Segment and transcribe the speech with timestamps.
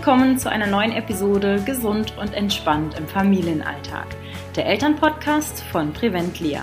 [0.00, 4.06] Willkommen zu einer neuen Episode Gesund und entspannt im Familienalltag,
[4.56, 6.62] der Elternpodcast von Prevent Lea.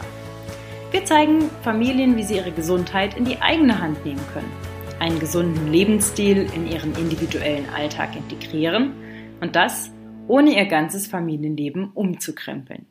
[0.90, 4.52] Wir zeigen Familien, wie sie ihre Gesundheit in die eigene Hand nehmen können,
[4.98, 8.94] einen gesunden Lebensstil in ihren individuellen Alltag integrieren
[9.40, 9.92] und das
[10.28, 12.88] ohne ihr ganzes Familienleben umzukrempeln.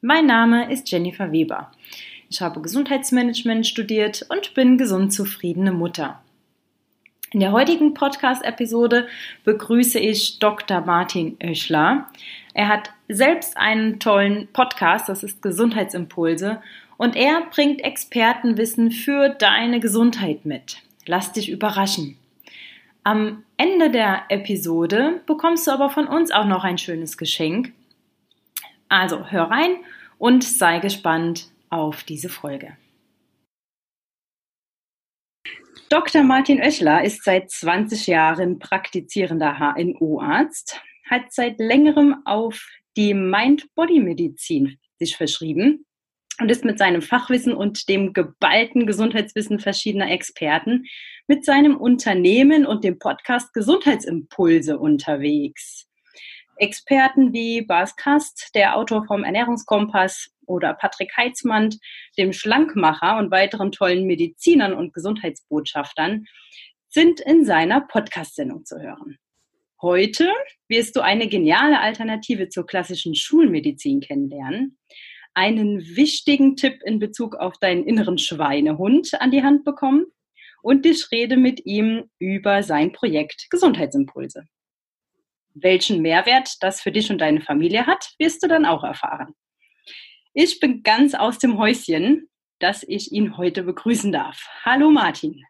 [0.00, 1.72] Mein Name ist Jennifer Weber.
[2.30, 6.23] Ich habe Gesundheitsmanagement studiert und bin gesund zufriedene Mutter.
[7.34, 9.08] In der heutigen Podcast-Episode
[9.42, 10.82] begrüße ich Dr.
[10.82, 12.08] Martin Oeschler.
[12.54, 16.62] Er hat selbst einen tollen Podcast, das ist Gesundheitsimpulse,
[16.96, 20.76] und er bringt Expertenwissen für deine Gesundheit mit.
[21.06, 22.16] Lass dich überraschen.
[23.02, 27.72] Am Ende der Episode bekommst du aber von uns auch noch ein schönes Geschenk.
[28.88, 29.74] Also hör rein
[30.18, 32.76] und sei gespannt auf diese Folge.
[35.94, 36.24] Dr.
[36.24, 45.16] Martin Oechler ist seit 20 Jahren praktizierender HNO-Arzt, hat seit längerem auf die Mind-Body-Medizin sich
[45.16, 45.86] verschrieben
[46.40, 50.86] und ist mit seinem Fachwissen und dem geballten Gesundheitswissen verschiedener Experten
[51.28, 55.86] mit seinem Unternehmen und dem Podcast Gesundheitsimpulse unterwegs.
[56.56, 61.70] Experten wie Bas Kast, der Autor vom Ernährungskompass, oder Patrick Heitzmann,
[62.18, 66.26] dem Schlankmacher und weiteren tollen Medizinern und Gesundheitsbotschaftern,
[66.88, 69.18] sind in seiner Podcast-Sendung zu hören.
[69.82, 70.30] Heute
[70.68, 74.78] wirst du eine geniale Alternative zur klassischen Schulmedizin kennenlernen,
[75.34, 80.06] einen wichtigen Tipp in Bezug auf deinen inneren Schweinehund an die Hand bekommen
[80.62, 84.44] und ich rede mit ihm über sein Projekt Gesundheitsimpulse.
[85.54, 89.34] Welchen Mehrwert das für dich und deine Familie hat, wirst du dann auch erfahren.
[90.32, 92.28] Ich bin ganz aus dem Häuschen,
[92.58, 94.48] dass ich ihn heute begrüßen darf.
[94.64, 95.44] Hallo Martin.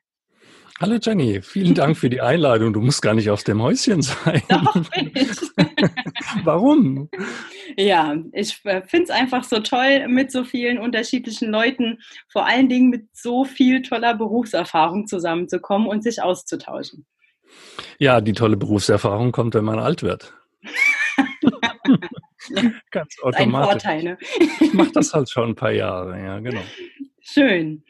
[0.79, 2.75] Hallo Jenny, vielen Dank für die Einladung.
[2.75, 4.43] Du musst gar nicht aus dem Häuschen sein.
[4.49, 5.31] Doch, bin ich.
[6.45, 7.09] Warum?
[7.79, 12.69] Ja, ich äh, finde es einfach so toll, mit so vielen unterschiedlichen Leuten, vor allen
[12.69, 17.07] Dingen mit so viel toller Berufserfahrung zusammenzukommen und sich auszutauschen.
[17.99, 20.35] Ja, die tolle Berufserfahrung kommt, wenn man alt wird.
[22.91, 23.87] Ganz automatisch.
[23.87, 24.19] Ein Vorteil, ne?
[24.61, 26.63] ich mache das halt schon ein paar Jahre, ja, genau.
[27.21, 27.85] Schön.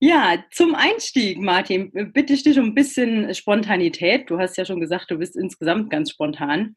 [0.00, 4.30] Ja, zum Einstieg, Martin, bitte ich dich um ein bisschen Spontanität.
[4.30, 6.76] Du hast ja schon gesagt, du bist insgesamt ganz spontan.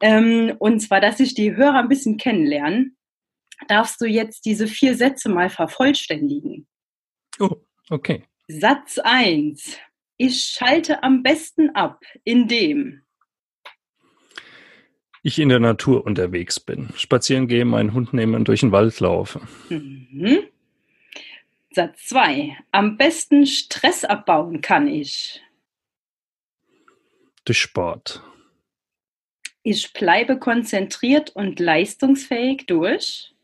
[0.00, 2.96] Ähm, und zwar, dass sich die Hörer ein bisschen kennenlernen,
[3.66, 6.68] darfst du jetzt diese vier Sätze mal vervollständigen.
[7.40, 7.56] Oh,
[7.88, 8.24] okay.
[8.48, 9.78] Satz 1.
[10.18, 13.02] Ich schalte am besten ab, indem
[15.22, 18.98] ich in der Natur unterwegs bin, spazieren gehe, meinen Hund nehme und durch den Wald
[18.98, 19.40] laufe.
[19.68, 20.40] Mhm.
[21.70, 22.56] Satz 2.
[22.72, 25.40] Am besten Stress abbauen kann ich.
[27.44, 28.22] Durch Sport.
[29.62, 33.34] Ich bleibe konzentriert und leistungsfähig durch.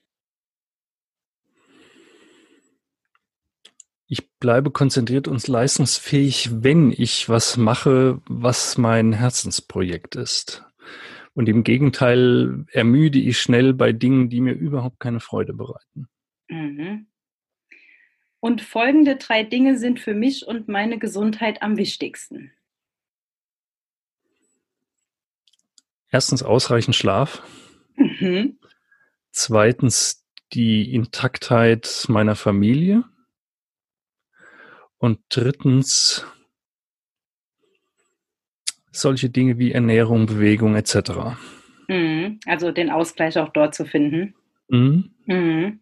[4.15, 10.65] Ich bleibe konzentriert und leistungsfähig, wenn ich was mache, was mein Herzensprojekt ist.
[11.33, 16.07] Und im Gegenteil ermüde ich schnell bei Dingen, die mir überhaupt keine Freude bereiten.
[16.47, 17.09] Mhm.
[18.39, 22.53] Und folgende drei Dinge sind für mich und meine Gesundheit am wichtigsten.
[26.09, 27.43] Erstens ausreichend Schlaf.
[27.97, 28.61] Mhm.
[29.33, 33.03] Zweitens die Intaktheit meiner Familie.
[35.05, 36.25] Und drittens
[38.91, 41.37] solche Dinge wie Ernährung, Bewegung etc.
[41.89, 42.41] Mhm.
[42.47, 44.35] Also den Ausgleich auch dort zu finden.
[44.69, 45.11] Mhm.
[45.27, 45.81] Mhm.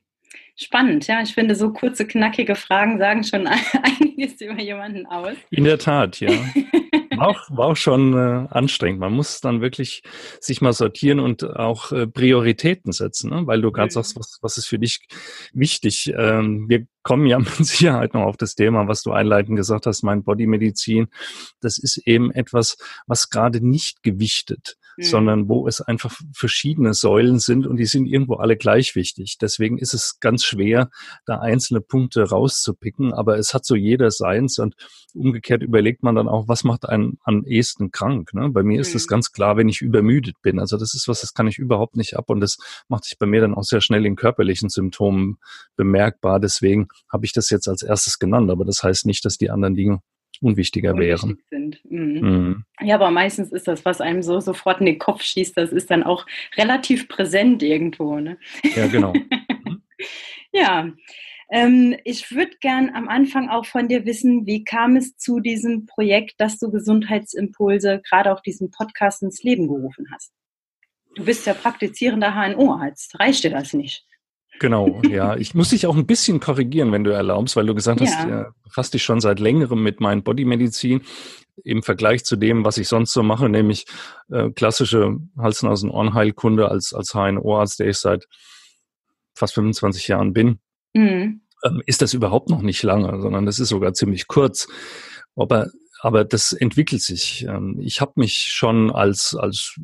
[0.56, 1.22] Spannend, ja.
[1.22, 3.46] Ich finde, so kurze, knackige Fragen sagen schon
[4.00, 5.36] einiges über jemanden aus.
[5.50, 6.32] In der Tat, ja.
[7.22, 8.98] War auch, war auch schon äh, anstrengend.
[8.98, 10.02] Man muss dann wirklich
[10.40, 13.46] sich mal sortieren und auch äh, Prioritäten setzen, ne?
[13.46, 15.06] weil du gerade sagst, was, was ist für dich
[15.52, 16.12] wichtig.
[16.16, 20.02] Ähm, wir kommen ja mit Sicherheit noch auf das Thema, was du einleitend gesagt hast,
[20.02, 21.08] mein Bodymedizin.
[21.60, 22.76] Das ist eben etwas,
[23.06, 25.02] was gerade nicht gewichtet mhm.
[25.02, 29.38] sondern wo es einfach verschiedene Säulen sind und die sind irgendwo alle gleich wichtig.
[29.40, 30.90] Deswegen ist es ganz schwer,
[31.26, 34.74] da einzelne Punkte rauszupicken, aber es hat so jeder seins und
[35.14, 38.32] umgekehrt überlegt man dann auch, was macht einen am ehesten krank.
[38.34, 38.48] Ne?
[38.50, 38.80] Bei mir mhm.
[38.80, 40.58] ist es ganz klar, wenn ich übermüdet bin.
[40.58, 42.58] Also das ist was, das kann ich überhaupt nicht ab und das
[42.88, 45.38] macht sich bei mir dann auch sehr schnell in körperlichen Symptomen
[45.76, 46.40] bemerkbar.
[46.40, 49.74] Deswegen habe ich das jetzt als erstes genannt, aber das heißt nicht, dass die anderen
[49.74, 50.00] Dinge
[50.42, 51.38] unwichtiger wären.
[51.50, 51.78] Mhm.
[51.90, 52.64] Mhm.
[52.80, 55.90] Ja, aber meistens ist das, was einem so sofort in den Kopf schießt, das ist
[55.90, 58.18] dann auch relativ präsent irgendwo.
[58.18, 58.38] Ne?
[58.74, 59.12] Ja, genau.
[60.52, 60.90] ja.
[61.50, 65.84] Ähm, ich würde gern am Anfang auch von dir wissen, wie kam es zu diesem
[65.86, 70.32] Projekt, dass du Gesundheitsimpulse, gerade auch diesen Podcast ins Leben gerufen hast?
[71.14, 73.20] Du bist ja praktizierender HNO-Arzt.
[73.20, 74.06] Reicht dir das nicht?
[74.60, 75.36] Genau, ja.
[75.36, 78.28] Ich muss dich auch ein bisschen korrigieren, wenn du erlaubst, weil du gesagt hast, ja.
[78.28, 81.02] ja befasst dich schon seit längerem mit Mind Body Medizin
[81.64, 83.86] im Vergleich zu dem, was ich sonst so mache, nämlich
[84.30, 88.26] äh, klassische Hals-Nasen-Ohrenheilkunde als, als HNO-Arzt, der ich seit
[89.34, 90.60] fast 25 Jahren bin,
[90.94, 91.42] mhm.
[91.64, 94.68] ähm, ist das überhaupt noch nicht lange, sondern das ist sogar ziemlich kurz.
[95.36, 95.68] Aber,
[96.00, 97.44] aber das entwickelt sich.
[97.46, 99.74] Ähm, ich habe mich schon als, als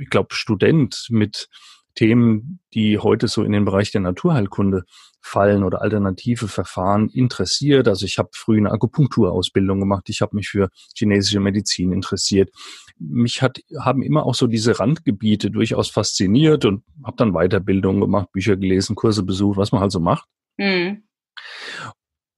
[0.00, 1.48] ich glaube, Student mit
[1.94, 4.84] Themen, die heute so in den Bereich der Naturheilkunde
[5.20, 7.86] fallen oder alternative Verfahren interessiert.
[7.88, 12.50] Also ich habe früh eine Akupunkturausbildung gemacht, ich habe mich für chinesische Medizin interessiert.
[12.98, 18.32] Mich hat, haben immer auch so diese Randgebiete durchaus fasziniert und habe dann Weiterbildung gemacht,
[18.32, 20.28] Bücher gelesen, Kurse besucht, was man halt so macht.
[20.56, 21.04] Mhm.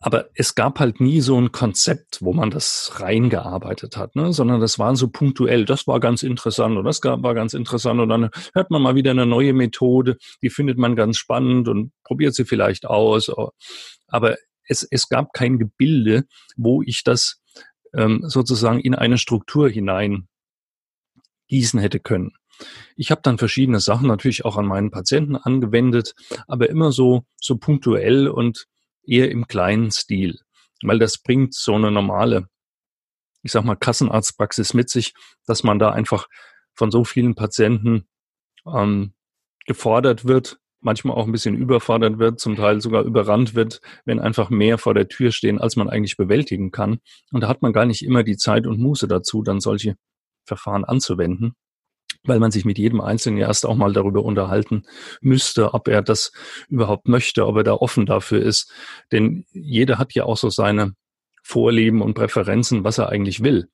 [0.06, 4.34] Aber es gab halt nie so ein Konzept, wo man das reingearbeitet hat, ne?
[4.34, 5.64] sondern das war so punktuell.
[5.64, 9.12] Das war ganz interessant und das war ganz interessant und dann hört man mal wieder
[9.12, 13.32] eine neue Methode, die findet man ganz spannend und probiert sie vielleicht aus.
[14.06, 14.36] Aber
[14.68, 16.24] es, es gab kein Gebilde,
[16.54, 17.40] wo ich das
[17.94, 20.28] ähm, sozusagen in eine Struktur hinein
[21.48, 22.32] gießen hätte können.
[22.94, 26.14] Ich habe dann verschiedene Sachen natürlich auch an meinen Patienten angewendet,
[26.46, 28.66] aber immer so so punktuell und
[29.06, 30.38] eher im kleinen Stil,
[30.82, 32.48] weil das bringt so eine normale,
[33.42, 35.14] ich sag mal, Kassenarztpraxis mit sich,
[35.46, 36.26] dass man da einfach
[36.74, 38.08] von so vielen Patienten
[38.66, 39.14] ähm,
[39.66, 44.50] gefordert wird, manchmal auch ein bisschen überfordert wird, zum Teil sogar überrannt wird, wenn einfach
[44.50, 46.98] mehr vor der Tür stehen, als man eigentlich bewältigen kann.
[47.32, 49.96] Und da hat man gar nicht immer die Zeit und Muße dazu, dann solche
[50.44, 51.54] Verfahren anzuwenden
[52.26, 54.84] weil man sich mit jedem Einzelnen erst auch mal darüber unterhalten
[55.20, 56.32] müsste, ob er das
[56.68, 58.72] überhaupt möchte, ob er da offen dafür ist.
[59.12, 60.94] Denn jeder hat ja auch so seine
[61.42, 63.68] Vorlieben und Präferenzen, was er eigentlich will.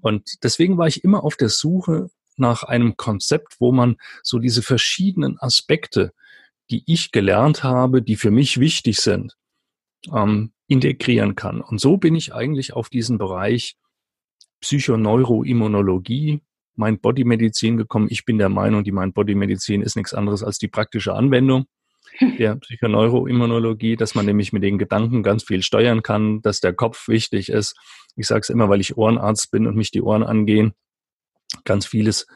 [0.00, 4.62] Und deswegen war ich immer auf der Suche nach einem Konzept, wo man so diese
[4.62, 6.12] verschiedenen Aspekte,
[6.70, 9.36] die ich gelernt habe, die für mich wichtig sind,
[10.12, 11.60] ähm, integrieren kann.
[11.60, 13.76] Und so bin ich eigentlich auf diesen Bereich
[14.60, 16.40] Psychoneuroimmunologie
[16.76, 18.08] Mind-Body-Medizin gekommen.
[18.10, 21.66] Ich bin der Meinung, die Mind-Body-Medizin ist nichts anderes als die praktische Anwendung
[22.38, 27.08] der Psychoneuroimmunologie, dass man nämlich mit den Gedanken ganz viel steuern kann, dass der Kopf
[27.08, 27.76] wichtig ist.
[28.16, 30.74] Ich sage es immer, weil ich Ohrenarzt bin und mich die Ohren angehen.
[31.64, 32.26] Ganz vieles,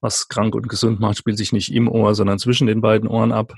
[0.00, 3.32] was krank und gesund macht, spielt sich nicht im Ohr, sondern zwischen den beiden Ohren
[3.32, 3.54] ab.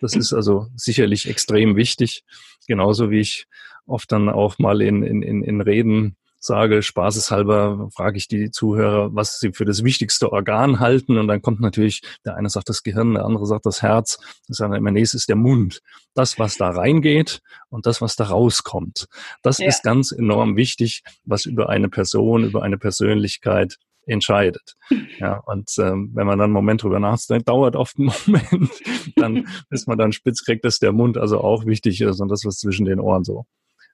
[0.00, 2.22] Das ist also sicherlich extrem wichtig.
[2.68, 3.46] Genauso wie ich
[3.86, 9.38] oft dann auch mal in, in, in Reden sage, spaßeshalber frage ich die Zuhörer, was
[9.38, 11.18] sie für das wichtigste Organ halten.
[11.18, 14.16] Und dann kommt natürlich, der eine sagt das Gehirn, der andere sagt das Herz.
[14.48, 15.82] Das ist dann immer nächstes der Mund.
[16.14, 19.06] Das, was da reingeht und das, was da rauskommt.
[19.42, 19.68] Das ja.
[19.68, 23.76] ist ganz enorm wichtig, was über eine Person, über eine Persönlichkeit
[24.06, 24.76] entscheidet.
[25.18, 28.70] Ja, und ähm, wenn man dann einen Moment drüber nachdenkt, dauert oft einen Moment,
[29.16, 32.44] dann bis man dann spitz kriegt, dass der Mund also auch wichtig ist und das,
[32.46, 33.44] was zwischen den Ohren so,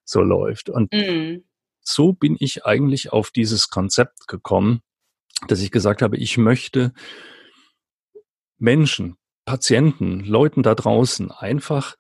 [0.05, 0.71] so läuft.
[0.71, 1.43] Und mm
[1.87, 4.81] so bin ich eigentlich auf dieses Konzept gekommen,
[5.49, 6.93] dass ich gesagt habe, ich möchte
[8.59, 11.97] Menschen, Patienten, Leuten da draußen einfach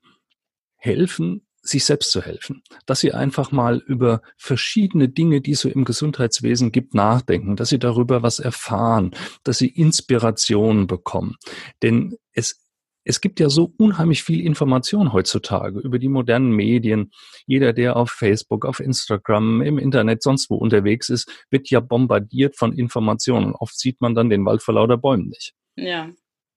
[0.76, 2.62] helfen, sich selbst zu helfen.
[2.86, 7.68] Dass sie einfach mal über verschiedene Dinge, die es so im Gesundheitswesen gibt, nachdenken, dass
[7.68, 11.36] sie darüber was erfahren, dass sie Inspirationen bekommen.
[11.82, 12.65] Denn es
[13.08, 17.12] es gibt ja so unheimlich viel Information heutzutage über die modernen Medien.
[17.46, 22.56] Jeder, der auf Facebook, auf Instagram, im Internet, sonst wo unterwegs ist, wird ja bombardiert
[22.56, 23.54] von Informationen.
[23.54, 25.54] Oft sieht man dann den Wald vor lauter Bäumen nicht.
[25.76, 26.10] Ja.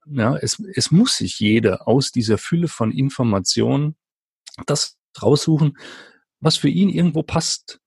[0.08, 3.96] Ja, es, es muss sich jeder aus dieser Fülle von Informationen
[4.66, 5.78] das raussuchen,
[6.40, 7.80] was für ihn irgendwo passt.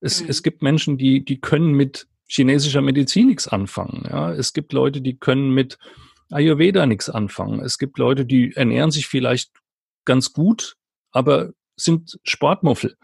[0.00, 0.30] Es, mhm.
[0.30, 4.04] es gibt Menschen, die, die können mit chinesischer Medizin nichts anfangen.
[4.10, 5.78] Ja, es gibt Leute, die können mit
[6.30, 7.60] Ayurveda nichts anfangen.
[7.60, 9.50] Es gibt Leute, die ernähren sich vielleicht
[10.04, 10.76] ganz gut,
[11.12, 12.96] aber sind Sportmuffel.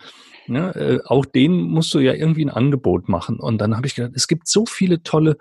[0.49, 3.41] Ja, äh, auch denen musst du ja irgendwie ein Angebot machen.
[3.41, 5.39] Und dann habe ich gedacht, es gibt so viele tolle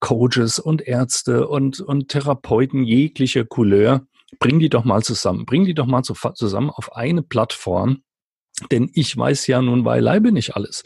[0.00, 4.06] Coaches und Ärzte und, und Therapeuten jeglicher Couleur.
[4.38, 5.46] Bring die doch mal zusammen.
[5.46, 8.02] Bring die doch mal zu, zusammen auf eine Plattform.
[8.70, 10.84] Denn ich weiß ja nun beileibe nicht alles.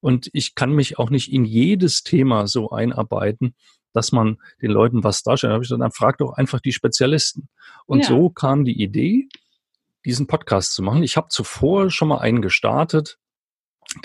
[0.00, 3.54] Und ich kann mich auch nicht in jedes Thema so einarbeiten,
[3.96, 5.50] dass man den Leuten was darstellt.
[5.50, 7.48] Da habe ich gesagt, dann frag doch einfach die Spezialisten.
[7.86, 8.08] Und ja.
[8.08, 9.28] so kam die Idee,
[10.04, 11.02] diesen Podcast zu machen.
[11.02, 13.18] Ich habe zuvor schon mal einen gestartet.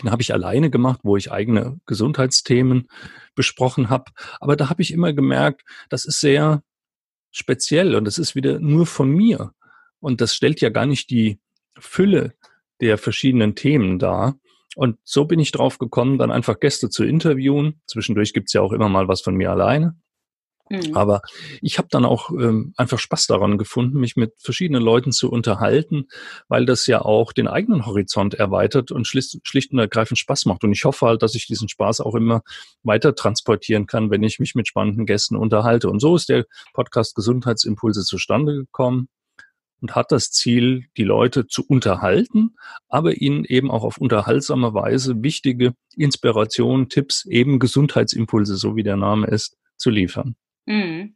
[0.01, 2.87] Den habe ich alleine gemacht, wo ich eigene Gesundheitsthemen
[3.35, 4.11] besprochen habe.
[4.39, 6.63] Aber da habe ich immer gemerkt, das ist sehr
[7.31, 9.53] speziell und das ist wieder nur von mir.
[9.99, 11.39] Und das stellt ja gar nicht die,
[11.81, 12.33] Fülle
[12.79, 14.35] der verschiedenen Themen da.
[14.75, 17.81] Und so bin ich drauf gekommen, dann einfach Gäste zu interviewen.
[17.87, 19.95] Zwischendurch gibt's ja auch immer mal was von mir alleine.
[20.71, 20.95] Mhm.
[20.95, 21.21] Aber
[21.61, 26.07] ich habe dann auch ähm, einfach Spaß daran gefunden, mich mit verschiedenen Leuten zu unterhalten,
[26.47, 30.63] weil das ja auch den eigenen Horizont erweitert und schlicht, schlicht und ergreifend Spaß macht.
[30.63, 32.41] Und ich hoffe halt, dass ich diesen Spaß auch immer
[32.83, 35.89] weiter transportieren kann, wenn ich mich mit spannenden Gästen unterhalte.
[35.89, 39.09] Und so ist der Podcast Gesundheitsimpulse zustande gekommen
[39.81, 42.55] und hat das Ziel, die Leute zu unterhalten,
[42.87, 48.97] aber ihnen eben auch auf unterhaltsame Weise wichtige Inspirationen, Tipps, eben Gesundheitsimpulse, so wie der
[48.97, 50.35] Name ist, zu liefern.
[50.65, 51.15] Mhm.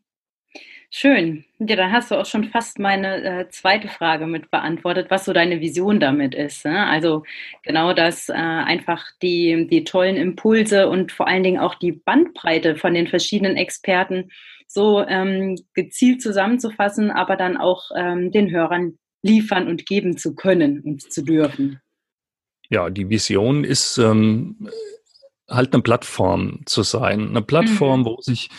[0.98, 1.44] Schön.
[1.60, 5.34] Ja, dann hast du auch schon fast meine äh, zweite Frage mit beantwortet, was so
[5.34, 6.64] deine Vision damit ist.
[6.64, 6.88] Ne?
[6.88, 7.24] Also
[7.64, 12.78] genau das, äh, einfach die, die tollen Impulse und vor allen Dingen auch die Bandbreite
[12.78, 14.30] von den verschiedenen Experten
[14.68, 20.82] so ähm, gezielt zusammenzufassen, aber dann auch ähm, den Hörern liefern und geben zu können
[20.82, 21.80] und zu dürfen.
[22.70, 24.70] Ja, die Vision ist ähm,
[25.50, 27.30] halt eine Plattform zu sein.
[27.30, 28.06] Eine Plattform, mhm.
[28.06, 28.50] wo sich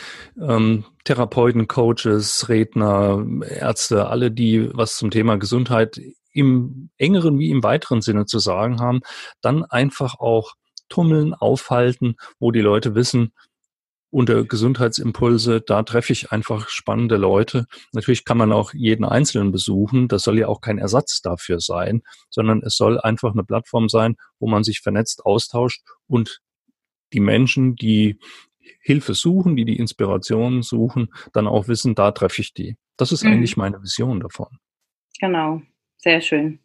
[0.40, 6.00] ähm, Therapeuten, Coaches, Redner, Ärzte, alle, die was zum Thema Gesundheit
[6.32, 9.00] im engeren wie im weiteren Sinne zu sagen haben,
[9.40, 10.52] dann einfach auch
[10.88, 13.32] tummeln, aufhalten, wo die Leute wissen,
[14.10, 17.66] unter Gesundheitsimpulse, da treffe ich einfach spannende Leute.
[17.92, 20.08] Natürlich kann man auch jeden Einzelnen besuchen.
[20.08, 24.16] Das soll ja auch kein Ersatz dafür sein, sondern es soll einfach eine Plattform sein,
[24.38, 26.40] wo man sich vernetzt austauscht und
[27.12, 28.18] die Menschen, die
[28.80, 32.76] Hilfe suchen, die die Inspiration suchen, dann auch wissen, da treffe ich die.
[32.96, 33.32] Das ist mhm.
[33.32, 34.58] eigentlich meine Vision davon.
[35.20, 35.62] Genau,
[35.98, 36.60] sehr schön.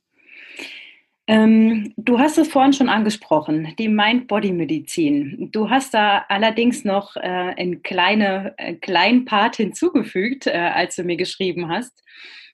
[1.31, 5.47] Ähm, du hast es vorhin schon angesprochen, die Mind-Body-Medizin.
[5.53, 11.03] Du hast da allerdings noch äh, einen kleine, äh, kleinen Part hinzugefügt, äh, als du
[11.03, 12.03] mir geschrieben hast,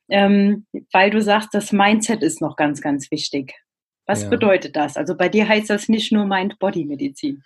[0.09, 3.55] ähm, weil du sagst, das Mindset ist noch ganz, ganz wichtig.
[4.05, 4.29] Was ja.
[4.29, 4.95] bedeutet das?
[4.95, 7.41] Also bei dir heißt das nicht nur Mind-Body-Medizin.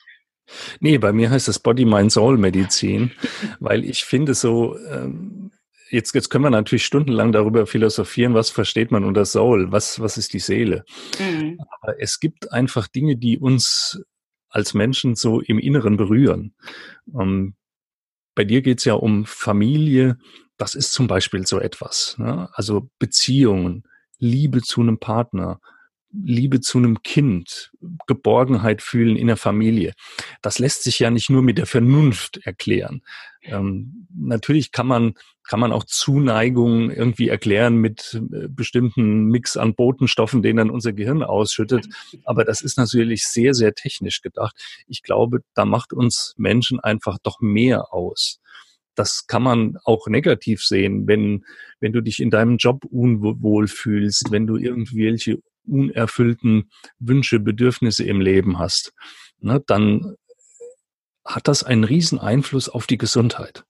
[0.82, 3.12] Nee, bei mir heißt das Body, Mind, Soul Medizin,
[3.62, 5.41] weil ich finde so, ähm,
[5.92, 10.18] jetzt, jetzt können wir natürlich stundenlang darüber philosophieren, was versteht man unter Soul, was, was
[10.18, 10.86] ist die Seele.
[11.20, 11.60] Mhm.
[11.82, 14.02] Aber es gibt einfach Dinge, die uns
[14.50, 16.54] als Menschen so im Inneren berühren.
[17.18, 17.56] Ähm,
[18.36, 20.18] bei dir geht's ja um Familie,
[20.58, 22.16] das ist zum Beispiel so etwas.
[22.18, 22.50] Ne?
[22.54, 23.84] Also Beziehungen,
[24.20, 25.60] Liebe zu einem Partner,
[26.14, 27.72] Liebe zu einem Kind,
[28.08, 29.94] Geborgenheit fühlen in der Familie.
[30.42, 33.02] Das lässt sich ja nicht nur mit der Vernunft erklären.
[33.44, 35.14] Ähm, natürlich kann man,
[35.44, 40.94] kann man auch Zuneigung irgendwie erklären mit äh, bestimmten Mix an Botenstoffen, den dann unser
[40.94, 41.88] Gehirn ausschüttet.
[42.26, 44.56] Aber das ist natürlich sehr, sehr technisch gedacht.
[44.88, 48.40] Ich glaube, da macht uns Menschen einfach doch mehr aus
[48.96, 51.46] das kann man auch negativ sehen, wenn,
[51.80, 55.40] wenn du dich in deinem Job unwohl fühlst, wenn du irgendwelche
[55.72, 58.94] unerfüllten Wünsche, Bedürfnisse im Leben hast,
[59.40, 60.16] ne, dann
[61.26, 63.64] hat das einen riesen Einfluss auf die Gesundheit.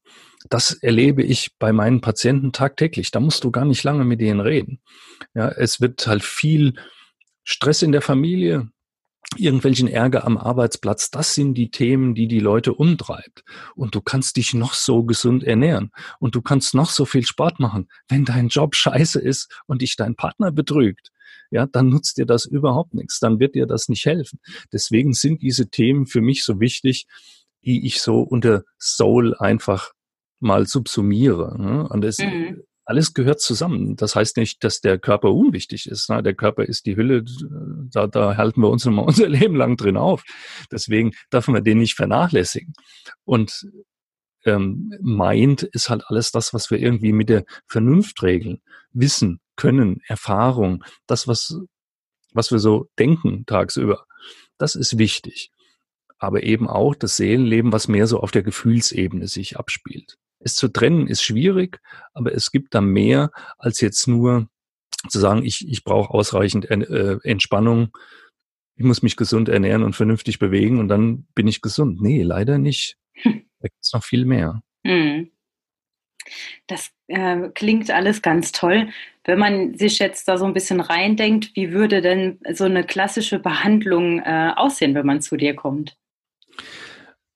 [0.49, 3.11] Das erlebe ich bei meinen Patienten tagtäglich.
[3.11, 4.81] Da musst du gar nicht lange mit denen reden.
[5.35, 6.73] Ja, es wird halt viel
[7.43, 8.71] Stress in der Familie,
[9.37, 13.43] irgendwelchen Ärger am Arbeitsplatz, das sind die Themen, die die Leute umtreibt.
[13.75, 17.59] Und du kannst dich noch so gesund ernähren und du kannst noch so viel Sport
[17.59, 17.87] machen.
[18.07, 21.11] Wenn dein Job scheiße ist und dich dein Partner betrügt,
[21.51, 23.19] ja, dann nutzt dir das überhaupt nichts.
[23.19, 24.39] Dann wird dir das nicht helfen.
[24.73, 27.05] Deswegen sind diese Themen für mich so wichtig,
[27.63, 29.91] die ich so unter Soul einfach
[30.39, 31.55] mal subsumiere.
[31.61, 31.87] Ne?
[31.87, 33.95] Und das, mhm alles gehört zusammen.
[33.95, 36.09] Das heißt nicht, dass der Körper unwichtig ist.
[36.09, 36.21] Ne?
[36.21, 37.23] Der Körper ist die Hülle,
[37.89, 40.23] da, da halten wir uns immer unser Leben lang drin auf.
[40.71, 42.73] Deswegen dürfen wir den nicht vernachlässigen.
[43.23, 43.67] Und
[44.43, 48.61] ähm, Mind ist halt alles das, was wir irgendwie mit der Vernunft regeln.
[48.91, 51.55] Wissen, Können, Erfahrung, das, was,
[52.33, 54.07] was wir so denken tagsüber.
[54.57, 55.51] Das ist wichtig.
[56.17, 60.17] Aber eben auch das Seelenleben, was mehr so auf der Gefühlsebene sich abspielt.
[60.39, 61.79] Es zu trennen ist schwierig,
[62.13, 64.49] aber es gibt da mehr als jetzt nur
[65.09, 67.95] zu sagen, ich, ich brauche ausreichend äh, Entspannung,
[68.75, 72.01] ich muss mich gesund ernähren und vernünftig bewegen und dann bin ich gesund.
[72.01, 72.97] Nee, leider nicht.
[73.23, 74.63] Da gibt es noch viel mehr.
[74.83, 75.29] Hm.
[76.65, 78.89] Das äh, klingt alles ganz toll.
[79.23, 83.39] Wenn man sich jetzt da so ein bisschen reindenkt, wie würde denn so eine klassische
[83.39, 85.95] Behandlung äh, aussehen, wenn man zu dir kommt?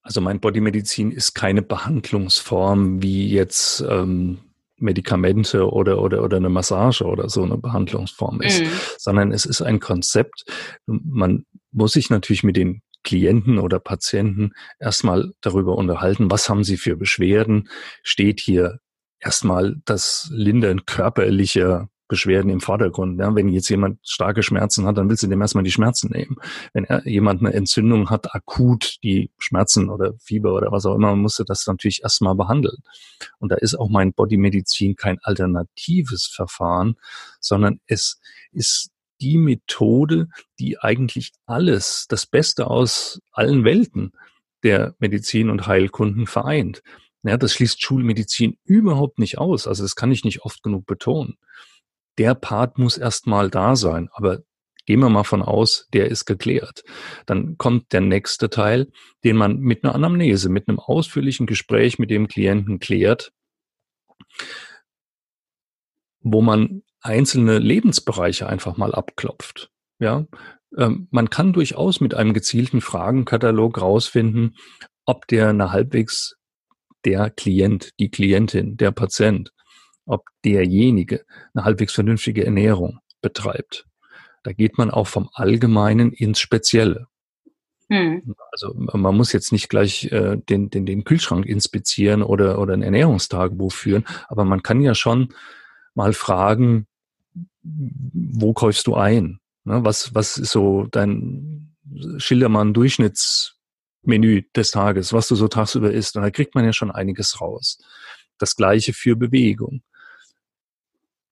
[0.01, 4.39] Also mein Bodymedizin ist keine Behandlungsform wie jetzt ähm,
[4.77, 8.69] Medikamente oder, oder, oder eine Massage oder so eine Behandlungsform ist, mhm.
[8.97, 10.45] sondern es ist ein Konzept.
[10.85, 16.77] Man muss sich natürlich mit den Klienten oder Patienten erstmal darüber unterhalten, was haben sie
[16.77, 17.69] für Beschwerden,
[18.03, 18.79] steht hier
[19.19, 23.19] erstmal das Lindern körperlicher Beschwerden im Vordergrund.
[23.19, 26.35] Ja, wenn jetzt jemand starke Schmerzen hat, dann willst du dem erstmal die Schmerzen nehmen.
[26.73, 31.15] Wenn er, jemand eine Entzündung hat, akut die Schmerzen oder Fieber oder was auch immer,
[31.15, 32.77] musst du das natürlich erstmal behandeln.
[33.39, 36.95] Und da ist auch mein Bodymedizin kein alternatives Verfahren,
[37.39, 38.19] sondern es
[38.51, 38.91] ist
[39.21, 40.27] die Methode,
[40.59, 44.11] die eigentlich alles, das Beste aus allen Welten
[44.63, 46.83] der Medizin und Heilkunden vereint.
[47.25, 49.67] Ja, das schließt Schulmedizin überhaupt nicht aus.
[49.67, 51.37] Also das kann ich nicht oft genug betonen.
[52.19, 54.43] Der Part muss erstmal da sein, aber
[54.85, 56.83] gehen wir mal von aus, der ist geklärt.
[57.25, 58.91] Dann kommt der nächste Teil,
[59.23, 63.33] den man mit einer Anamnese, mit einem ausführlichen Gespräch mit dem Klienten klärt,
[66.19, 69.71] wo man einzelne Lebensbereiche einfach mal abklopft.
[69.97, 70.27] Ja,
[70.77, 74.55] ähm, man kann durchaus mit einem gezielten Fragenkatalog rausfinden,
[75.05, 76.37] ob der eine halbwegs
[77.05, 79.51] der Klient, die Klientin, der Patient,
[80.05, 83.85] ob derjenige eine halbwegs vernünftige Ernährung betreibt.
[84.43, 87.07] Da geht man auch vom Allgemeinen ins Spezielle.
[87.89, 88.35] Hm.
[88.51, 92.81] Also man muss jetzt nicht gleich äh, den, den, den Kühlschrank inspizieren oder, oder ein
[92.81, 95.33] Ernährungstagebuch führen, aber man kann ja schon
[95.93, 96.87] mal fragen,
[97.61, 99.39] wo kaufst du ein?
[99.63, 101.75] Ne, was, was ist so dein
[102.17, 102.73] Schildermann
[104.05, 106.15] Durchschnittsmenü des Tages, was du so tagsüber isst?
[106.15, 107.79] Und da kriegt man ja schon einiges raus.
[108.37, 109.81] Das gleiche für Bewegung.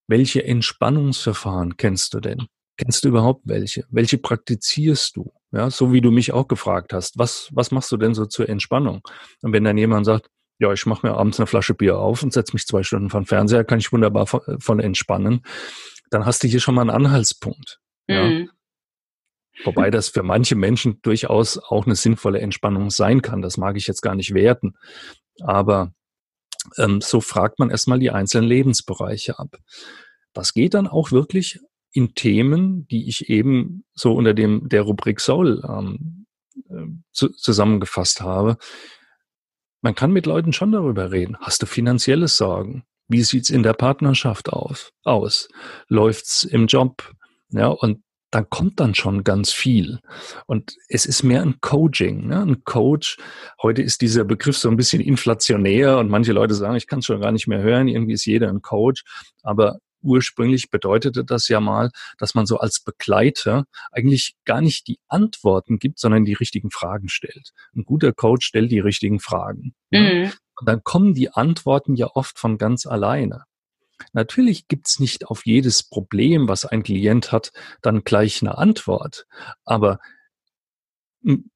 [0.08, 2.48] Welche Entspannungsverfahren kennst du denn?
[2.78, 3.86] Kennst du überhaupt welche?
[3.90, 5.32] Welche praktizierst du?
[5.52, 7.18] Ja, so wie du mich auch gefragt hast.
[7.18, 9.02] Was, was machst du denn so zur Entspannung?
[9.42, 12.34] Und wenn dann jemand sagt, ja, ich mache mir abends eine Flasche Bier auf und
[12.34, 15.42] setze mich zwei Stunden vor Fernseher, kann ich wunderbar von, von entspannen,
[16.10, 17.80] dann hast du hier schon mal einen Anhaltspunkt.
[18.08, 18.46] Ja.
[19.64, 23.42] Wobei das für manche Menschen durchaus auch eine sinnvolle Entspannung sein kann.
[23.42, 24.74] Das mag ich jetzt gar nicht werten.
[25.42, 25.94] Aber
[26.78, 29.58] ähm, so fragt man erstmal die einzelnen Lebensbereiche ab.
[30.34, 31.60] Das geht dann auch wirklich
[31.92, 36.26] in Themen, die ich eben so unter dem der Rubrik Soul ähm,
[36.70, 38.58] äh, zu, zusammengefasst habe.
[39.82, 41.38] Man kann mit Leuten schon darüber reden.
[41.40, 42.84] Hast du finanzielle Sorgen?
[43.08, 45.50] Wie sieht's in der Partnerschaft auf, aus?
[45.88, 47.14] Läuft's im Job?
[47.50, 48.02] Ja, und
[48.34, 50.00] dann kommt dann schon ganz viel.
[50.48, 52.28] Und es ist mehr ein Coaching.
[52.28, 52.42] Ne?
[52.42, 53.18] Ein Coach,
[53.62, 57.06] heute ist dieser Begriff so ein bisschen inflationär und manche Leute sagen, ich kann es
[57.06, 59.04] schon gar nicht mehr hören, irgendwie ist jeder ein Coach.
[59.44, 64.98] Aber ursprünglich bedeutete das ja mal, dass man so als Begleiter eigentlich gar nicht die
[65.08, 67.52] Antworten gibt, sondern die richtigen Fragen stellt.
[67.76, 69.76] Ein guter Coach stellt die richtigen Fragen.
[69.92, 70.00] Ne?
[70.00, 70.32] Mhm.
[70.60, 73.44] Und dann kommen die Antworten ja oft von ganz alleine.
[74.12, 79.26] Natürlich gibt's nicht auf jedes Problem, was ein Klient hat, dann gleich eine Antwort.
[79.64, 80.00] Aber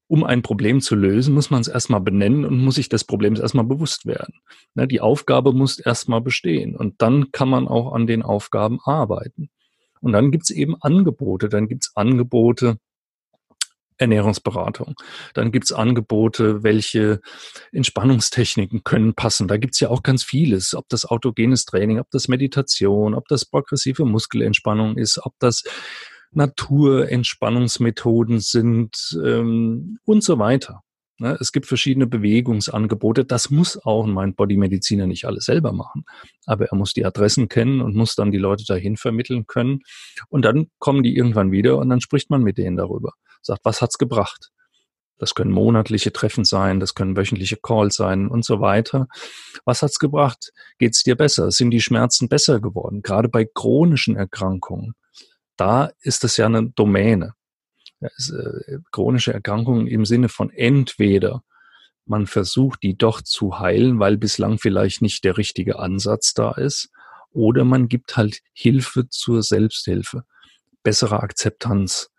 [0.07, 3.39] um ein Problem zu lösen, muss man es erstmal benennen und muss sich des Problems
[3.39, 4.35] erstmal bewusst werden.
[4.75, 9.49] Ne, die Aufgabe muss erstmal bestehen und dann kann man auch an den Aufgaben arbeiten.
[9.99, 11.49] Und dann gibt's eben Angebote.
[11.49, 12.77] Dann gibt's Angebote,
[13.97, 14.95] Ernährungsberatung.
[15.33, 17.21] Dann gibt's Angebote, welche
[17.71, 19.47] Entspannungstechniken können passen.
[19.47, 23.45] Da gibt's ja auch ganz vieles, ob das autogenes Training, ob das Meditation, ob das
[23.45, 25.63] progressive Muskelentspannung ist, ob das
[26.31, 30.81] Naturentspannungsmethoden sind ähm, und so weiter.
[31.19, 33.25] Ne, es gibt verschiedene Bewegungsangebote.
[33.25, 36.05] Das muss auch mein Bodymediziner nicht alles selber machen.
[36.45, 39.79] Aber er muss die Adressen kennen und muss dann die Leute dahin vermitteln können.
[40.29, 43.13] Und dann kommen die irgendwann wieder und dann spricht man mit denen darüber
[43.47, 44.51] sagt, was hat's gebracht?
[45.17, 49.07] Das können monatliche Treffen sein, das können wöchentliche Calls sein und so weiter.
[49.65, 50.53] Was hat's gebracht?
[50.77, 51.49] Geht's dir besser?
[51.49, 53.01] Sind die Schmerzen besser geworden?
[53.01, 54.93] Gerade bei chronischen Erkrankungen.
[55.55, 57.33] Da ist es ja eine Domäne.
[57.99, 61.43] Äh, chronische Erkrankungen im Sinne von entweder
[62.05, 66.89] man versucht, die doch zu heilen, weil bislang vielleicht nicht der richtige Ansatz da ist,
[67.31, 70.23] oder man gibt halt Hilfe zur Selbsthilfe,
[70.83, 72.09] bessere Akzeptanz,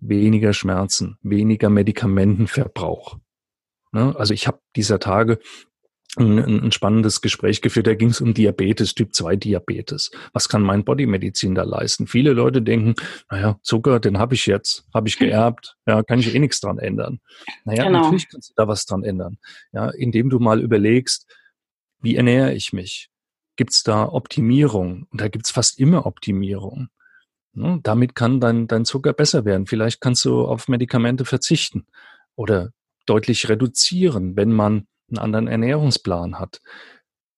[0.00, 3.18] weniger Schmerzen, weniger Medikamentenverbrauch.
[3.92, 4.14] Ne?
[4.18, 5.38] Also ich habe dieser Tage
[6.16, 10.10] ein, ein, spannendes Gespräch geführt, da ging es um Diabetes, Typ 2 Diabetes.
[10.32, 12.06] Was kann mein Bodymedizin da leisten?
[12.06, 12.94] Viele Leute denken,
[13.30, 16.78] naja, Zucker, den habe ich jetzt, habe ich geerbt, ja, kann ich eh nichts dran
[16.78, 17.20] ändern.
[17.64, 18.02] Naja, genau.
[18.02, 19.38] natürlich kannst du da was dran ändern.
[19.72, 21.26] Ja, indem du mal überlegst,
[22.00, 23.10] wie ernähre ich mich?
[23.56, 25.06] Gibt's da Optimierung?
[25.10, 26.88] Und da gibt's fast immer Optimierung.
[27.52, 27.80] Ne?
[27.82, 29.66] Damit kann dein, dein Zucker besser werden.
[29.66, 31.86] Vielleicht kannst du auf Medikamente verzichten
[32.34, 32.70] oder
[33.06, 36.60] deutlich reduzieren, wenn man einen anderen Ernährungsplan hat.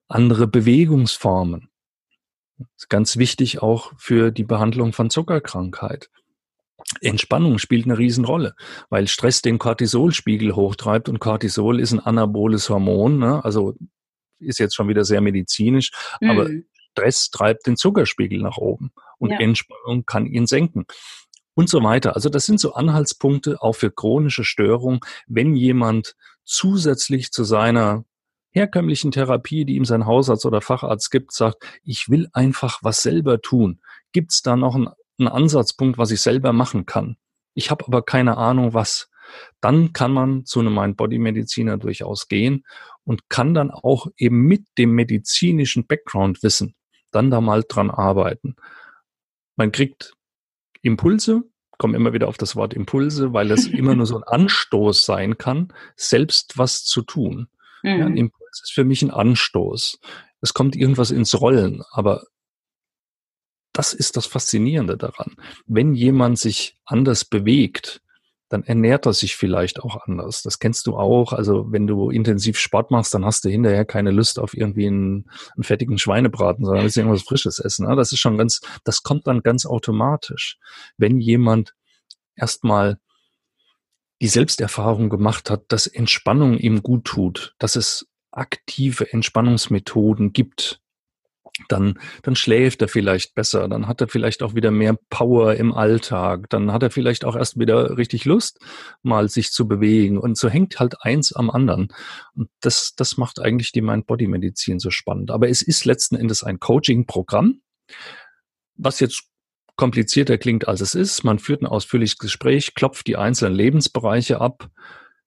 [0.09, 1.69] Andere Bewegungsformen.
[2.59, 6.11] Das ist ganz wichtig auch für die Behandlung von Zuckerkrankheit.
[7.01, 8.55] Entspannung spielt eine Riesenrolle,
[8.89, 13.45] weil Stress den Cortisolspiegel hochtreibt und Cortisol ist ein anaboles Hormon, ne?
[13.45, 13.75] also
[14.39, 16.31] ist jetzt schon wieder sehr medizinisch, mhm.
[16.31, 16.49] aber
[16.93, 19.41] Stress treibt den Zuckerspiegel nach oben und ja.
[19.41, 20.87] Entspannung kann ihn senken
[21.55, 22.15] und so weiter.
[22.15, 26.15] Also das sind so Anhaltspunkte auch für chronische Störungen, wenn jemand
[26.49, 28.05] zusätzlich zu seiner
[28.51, 33.41] herkömmlichen Therapie, die ihm sein Hausarzt oder Facharzt gibt, sagt, ich will einfach was selber
[33.41, 33.81] tun.
[34.13, 37.17] Gibt es da noch einen, einen Ansatzpunkt, was ich selber machen kann?
[37.55, 39.11] Ich habe aber keine Ahnung, was.
[39.61, 42.65] Dann kann man zu einem Mind-Body-Mediziner durchaus gehen
[43.05, 46.75] und kann dann auch eben mit dem medizinischen Background-Wissen
[47.11, 48.57] dann da mal dran arbeiten.
[49.57, 50.15] Man kriegt
[50.83, 51.43] Impulse,
[51.79, 55.39] komme immer wieder auf das Wort Impulse, weil es immer nur so ein Anstoß sein
[55.39, 57.49] kann, selbst was zu tun.
[57.83, 57.89] Mhm.
[57.89, 58.19] Ja, ein mhm.
[58.19, 60.01] Impuls ist für mich ein Anstoß.
[60.41, 62.25] Es kommt irgendwas ins Rollen, aber
[63.73, 65.37] das ist das Faszinierende daran.
[65.67, 68.03] Wenn jemand sich anders bewegt,
[68.49, 70.43] dann ernährt er sich vielleicht auch anders.
[70.43, 71.33] Das kennst du auch.
[71.33, 75.31] Also wenn du intensiv Sport machst, dann hast du hinterher keine Lust auf irgendwie einen,
[75.55, 77.87] einen fettigen Schweinebraten, sondern willst irgendwas Frisches essen.
[77.87, 77.97] Ne?
[77.97, 80.59] Das ist schon ganz, das kommt dann ganz automatisch.
[80.97, 81.75] Wenn jemand
[82.35, 82.99] erstmal
[84.21, 90.81] die Selbsterfahrung gemacht hat, dass Entspannung ihm gut tut, dass es aktive Entspannungsmethoden gibt,
[91.69, 95.73] dann, dann schläft er vielleicht besser, dann hat er vielleicht auch wieder mehr Power im
[95.73, 98.59] Alltag, dann hat er vielleicht auch erst wieder richtig Lust,
[99.03, 100.19] mal sich zu bewegen.
[100.19, 101.89] Und so hängt halt eins am anderen.
[102.35, 105.31] Und das, das macht eigentlich die Mind-Body-Medizin so spannend.
[105.31, 107.61] Aber es ist letzten Endes ein Coaching-Programm,
[108.77, 109.25] was jetzt
[109.77, 111.25] komplizierter klingt, als es ist.
[111.25, 114.69] Man führt ein ausführliches Gespräch, klopft die einzelnen Lebensbereiche ab,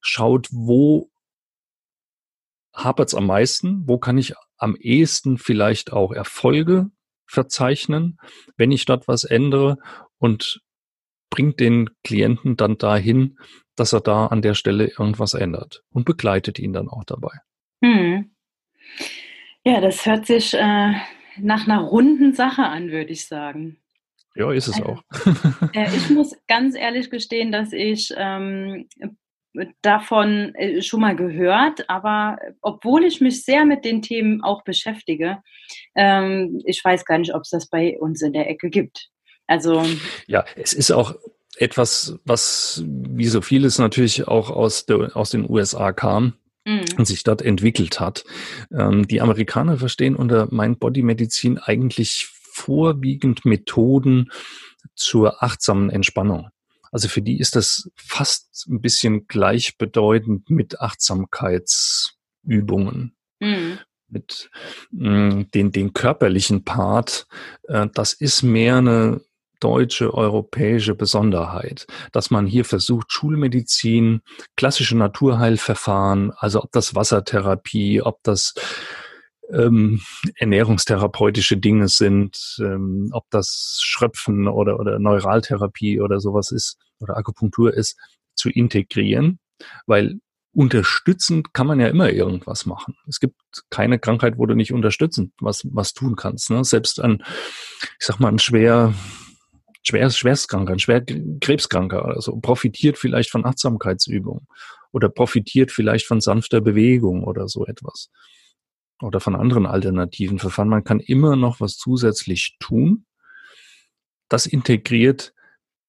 [0.02, 1.10] schaut, wo
[2.74, 6.92] hapert es am meisten, wo kann ich am ehesten vielleicht auch Erfolge
[7.26, 8.18] verzeichnen,
[8.58, 9.78] wenn ich dort was ändere
[10.18, 10.62] und
[11.30, 13.38] bringt den Klienten dann dahin,
[13.76, 17.32] dass er da an der Stelle irgendwas ändert und begleitet ihn dann auch dabei.
[17.84, 18.32] Hm.
[19.64, 20.94] Ja, das hört sich äh,
[21.38, 23.78] nach einer runden Sache an, würde ich sagen.
[24.36, 25.04] Ja, ist es also, auch.
[25.74, 28.88] äh, ich muss ganz ehrlich gestehen, dass ich ähm,
[29.82, 35.38] davon äh, schon mal gehört, aber obwohl ich mich sehr mit den Themen auch beschäftige,
[35.96, 39.10] ähm, ich weiß gar nicht, ob es das bei uns in der Ecke gibt.
[39.48, 39.84] Also
[40.28, 41.16] ja, es ist auch
[41.58, 46.34] etwas, was wie so vieles natürlich auch aus, der, aus den USA kam
[46.66, 46.86] mhm.
[46.98, 48.24] und sich dort entwickelt hat.
[48.72, 54.32] Ähm, die Amerikaner verstehen unter Mind-Body-Medizin eigentlich vorwiegend Methoden
[54.96, 56.50] zur achtsamen Entspannung.
[56.92, 63.16] Also für die ist das fast ein bisschen gleichbedeutend mit Achtsamkeitsübungen.
[63.40, 63.80] Mhm.
[64.10, 64.50] Mit
[64.92, 67.28] mh, mm, den, den körperlichen Part,
[67.70, 69.22] äh, das ist mehr eine
[69.62, 74.22] deutsche, europäische Besonderheit, dass man hier versucht, Schulmedizin,
[74.58, 78.54] klassische Naturheilverfahren, also ob das Wassertherapie, ob das
[79.50, 80.02] ähm,
[80.38, 87.74] ernährungstherapeutische Dinge sind, ähm, ob das Schröpfen oder, oder Neuraltherapie oder sowas ist oder Akupunktur
[87.74, 87.98] ist,
[88.36, 89.40] zu integrieren,
[89.86, 90.20] weil
[90.54, 92.96] unterstützend kann man ja immer irgendwas machen.
[93.08, 93.36] Es gibt
[93.70, 96.50] keine Krankheit, wo du nicht unterstützend was, was tun kannst.
[96.50, 96.64] Ne?
[96.64, 97.24] Selbst ein,
[98.00, 98.94] ich sag mal, ein schwer,
[99.82, 101.04] schwer, schwerstkranker, ein schwer
[101.40, 104.48] Krebskranker oder so, profitiert vielleicht von Achtsamkeitsübungen
[104.92, 108.10] oder profitiert vielleicht von sanfter Bewegung oder so etwas
[109.02, 110.70] oder von anderen alternativen Verfahren.
[110.70, 113.06] Man kann immer noch was zusätzlich tun.
[114.30, 115.34] Das integriert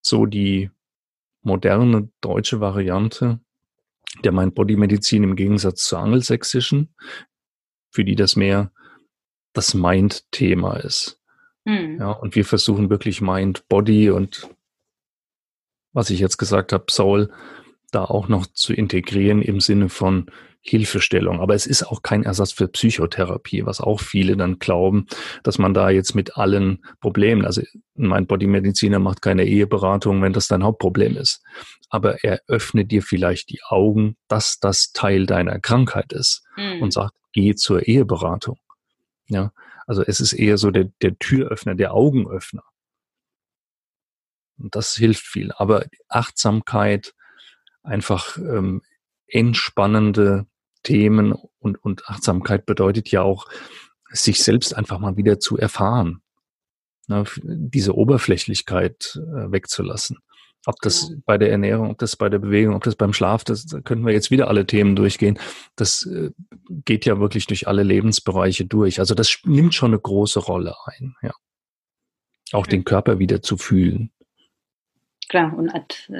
[0.00, 0.70] so die
[1.42, 3.40] moderne deutsche Variante
[4.24, 6.94] der Mind-Body-Medizin im Gegensatz zur angelsächsischen,
[7.90, 8.72] für die das mehr
[9.52, 11.20] das Mind-Thema ist.
[11.64, 11.98] Mhm.
[11.98, 14.48] Ja, und wir versuchen wirklich Mind, Body und
[15.92, 17.32] was ich jetzt gesagt habe, Soul,
[17.90, 20.30] da auch noch zu integrieren im Sinne von
[20.62, 21.40] Hilfestellung.
[21.40, 25.06] Aber es ist auch kein Ersatz für Psychotherapie, was auch viele dann glauben,
[25.42, 27.62] dass man da jetzt mit allen Problemen, also
[27.94, 31.42] mein Bodymediziner macht keine Eheberatung, wenn das dein Hauptproblem ist.
[31.90, 36.80] Aber er öffnet dir vielleicht die Augen, dass das Teil deiner Krankheit ist mhm.
[36.80, 38.58] und sagt, geh zur Eheberatung.
[39.26, 39.52] Ja,
[39.86, 42.62] also es ist eher so der, der Türöffner, der Augenöffner.
[44.58, 45.50] Und das hilft viel.
[45.52, 47.14] Aber Achtsamkeit,
[47.82, 48.82] einfach ähm,
[49.26, 50.46] entspannende
[50.82, 53.46] Themen und, und Achtsamkeit bedeutet ja auch,
[54.10, 56.22] sich selbst einfach mal wieder zu erfahren.
[57.08, 60.18] Ne, diese Oberflächlichkeit äh, wegzulassen.
[60.66, 61.16] Ob das ja.
[61.26, 64.06] bei der Ernährung, ob das bei der Bewegung, ob das beim Schlaf, das da können
[64.06, 65.38] wir jetzt wieder alle Themen durchgehen.
[65.74, 66.30] Das äh,
[66.84, 69.00] geht ja wirklich durch alle Lebensbereiche durch.
[69.00, 71.32] Also das nimmt schon eine große Rolle ein, ja.
[72.52, 74.12] Auch den Körper wieder zu fühlen.
[75.32, 75.72] Klar, und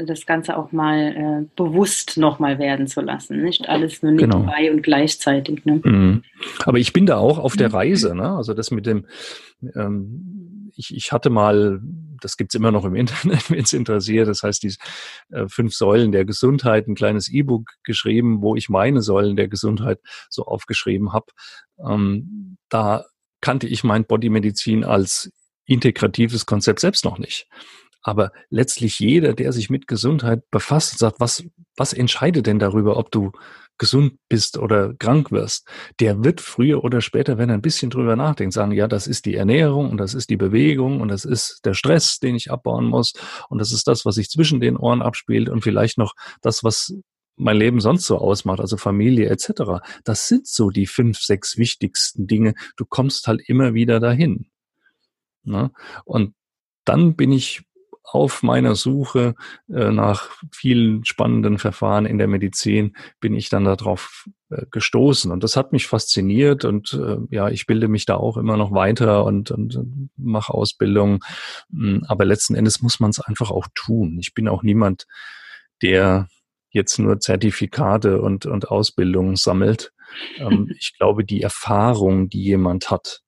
[0.07, 3.43] das Ganze auch mal äh, bewusst nochmal werden zu lassen.
[3.43, 4.73] Nicht alles nur nebenbei genau.
[4.73, 5.67] und gleichzeitig.
[5.67, 5.83] Ne?
[5.85, 6.23] Mhm.
[6.65, 7.75] Aber ich bin da auch auf der mhm.
[7.75, 8.15] Reise.
[8.15, 8.27] Ne?
[8.27, 9.05] Also das mit dem,
[9.75, 11.83] ähm, ich, ich hatte mal,
[12.23, 14.75] das gibt's immer noch im Internet, wenn es interessiert, das heißt die
[15.29, 19.99] äh, fünf Säulen der Gesundheit, ein kleines E-Book geschrieben, wo ich meine Säulen der Gesundheit
[20.31, 21.27] so aufgeschrieben habe.
[21.87, 23.05] Ähm, da
[23.43, 25.31] kannte ich mein Bodymedizin als
[25.67, 27.47] integratives Konzept selbst noch nicht.
[28.03, 31.45] Aber letztlich jeder, der sich mit Gesundheit befasst, sagt, was,
[31.77, 33.33] was entscheidet denn darüber, ob du
[33.79, 35.67] gesund bist oder krank wirst,
[35.99, 39.25] der wird früher oder später, wenn er ein bisschen drüber nachdenkt, sagen, ja, das ist
[39.25, 42.85] die Ernährung und das ist die Bewegung und das ist der Stress, den ich abbauen
[42.85, 43.15] muss
[43.49, 46.95] und das ist das, was sich zwischen den Ohren abspielt und vielleicht noch das, was
[47.37, 49.83] mein Leben sonst so ausmacht, also Familie etc.
[50.05, 52.55] Das sind so die fünf, sechs wichtigsten Dinge.
[52.77, 54.51] Du kommst halt immer wieder dahin.
[55.45, 55.73] Ne?
[56.05, 56.35] Und
[56.85, 57.63] dann bin ich
[58.05, 59.35] auf meiner Suche
[59.73, 65.43] äh, nach vielen spannenden Verfahren in der Medizin bin ich dann darauf äh, gestoßen und
[65.45, 69.25] das hat mich fasziniert und äh, ja, ich bilde mich da auch immer noch weiter
[69.25, 71.21] und, und, und mache Ausbildung,
[71.71, 74.19] hm, aber letzten Endes muss man es einfach auch tun.
[74.21, 75.07] Ich bin auch niemand,
[75.81, 76.29] der
[76.71, 79.93] jetzt nur Zertifikate und, und Ausbildungen sammelt.
[80.39, 83.21] Ähm, ich glaube, die Erfahrung, die jemand hat,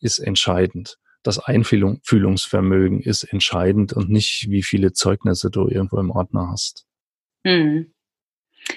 [0.00, 6.48] ist entscheidend das Einfühlungsvermögen ist entscheidend und nicht, wie viele Zeugnisse du irgendwo im Ordner
[6.50, 6.86] hast.
[7.44, 7.92] Hm.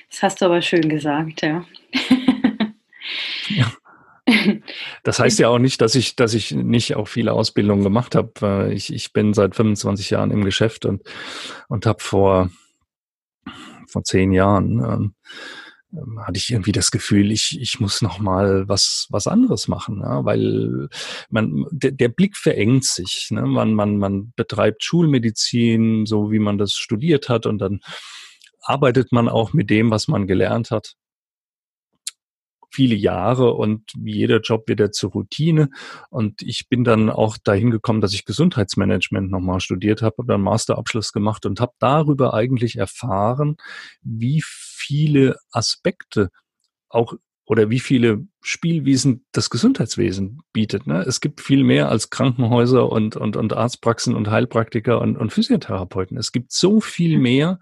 [0.10, 1.65] Das hast du aber schön gesagt, ja.
[3.49, 3.71] ja.
[5.03, 8.71] Das heißt ja auch nicht, dass ich, dass ich nicht auch viele Ausbildungen gemacht habe.
[8.73, 11.03] Ich, ich bin seit 25 Jahren im Geschäft und,
[11.67, 12.49] und habe vor,
[13.88, 15.15] vor zehn Jahren ähm,
[16.25, 20.25] hatte ich irgendwie das Gefühl, ich, ich muss noch mal was, was anderes machen, ja,
[20.25, 20.89] weil
[21.29, 23.27] man, der, der Blick verengt sich.
[23.31, 23.41] Ne?
[23.43, 27.79] Man, man, man betreibt Schulmedizin, so wie man das studiert hat und dann
[28.62, 30.95] arbeitet man auch mit dem, was man gelernt hat
[32.75, 35.69] viele Jahre und wie jeder Job wird er zur Routine.
[36.09, 40.41] Und ich bin dann auch dahin gekommen, dass ich Gesundheitsmanagement nochmal studiert habe, habe dann
[40.41, 43.55] Masterabschluss gemacht und habe darüber eigentlich erfahren,
[44.01, 46.29] wie viele Aspekte
[46.89, 47.15] auch
[47.47, 50.88] oder wie viele Spielwiesen das Gesundheitswesen bietet.
[50.88, 51.03] Ne?
[51.07, 56.17] Es gibt viel mehr als Krankenhäuser und, und, und Arztpraxen und Heilpraktiker und, und Physiotherapeuten.
[56.17, 57.59] Es gibt so viel mehr,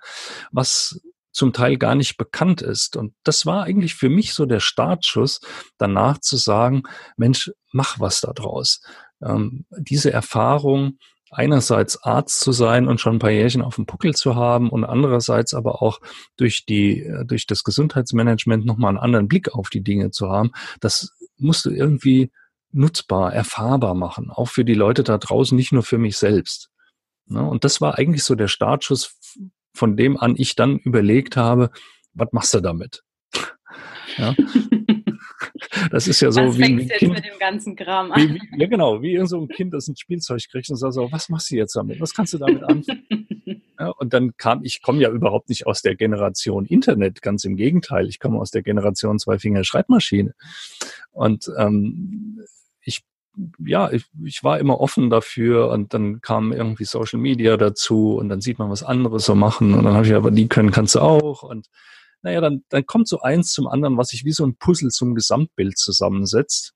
[0.51, 1.01] was
[1.33, 2.95] zum Teil gar nicht bekannt ist.
[2.95, 5.41] Und das war eigentlich für mich so der Startschuss,
[5.77, 6.83] danach zu sagen,
[7.17, 8.81] Mensch, mach was da draus.
[9.21, 10.99] Ähm, diese Erfahrung,
[11.31, 14.83] einerseits Arzt zu sein und schon ein paar Jährchen auf dem Puckel zu haben und
[14.83, 15.99] andererseits aber auch
[16.37, 20.51] durch die, äh, durch das Gesundheitsmanagement nochmal einen anderen Blick auf die Dinge zu haben,
[20.79, 22.31] das musst du irgendwie
[22.71, 26.69] nutzbar, erfahrbar machen, auch für die Leute da draußen, nicht nur für mich selbst.
[27.25, 27.43] Ne?
[27.43, 29.15] Und das war eigentlich so der Startschuss
[29.73, 31.71] von dem an ich dann überlegt habe,
[32.13, 33.03] was machst du damit?
[34.17, 34.35] ja.
[35.91, 38.21] Das ist ja so was wie ein kind, mit dem ganzen Kram an.
[38.21, 41.11] Wie, wie, ja, genau, wie so ein Kind, das ein Spielzeug kriegt und sagt so,
[41.11, 41.99] was machst du jetzt damit?
[41.99, 43.03] Was kannst du damit anfangen?
[43.79, 47.55] ja, und dann kam, ich komme ja überhaupt nicht aus der Generation Internet, ganz im
[47.55, 48.07] Gegenteil.
[48.07, 50.33] Ich komme aus der Generation Zwei-Finger-Schreibmaschine.
[51.11, 52.43] Und ähm,
[53.65, 58.29] ja, ich, ich war immer offen dafür und dann kam irgendwie Social Media dazu und
[58.29, 60.95] dann sieht man was anderes so machen und dann habe ich aber die können kannst
[60.95, 61.67] du auch und
[62.23, 65.13] naja, dann, dann kommt so eins zum anderen, was sich wie so ein Puzzle zum
[65.13, 66.73] Gesamtbild zusammensetzt.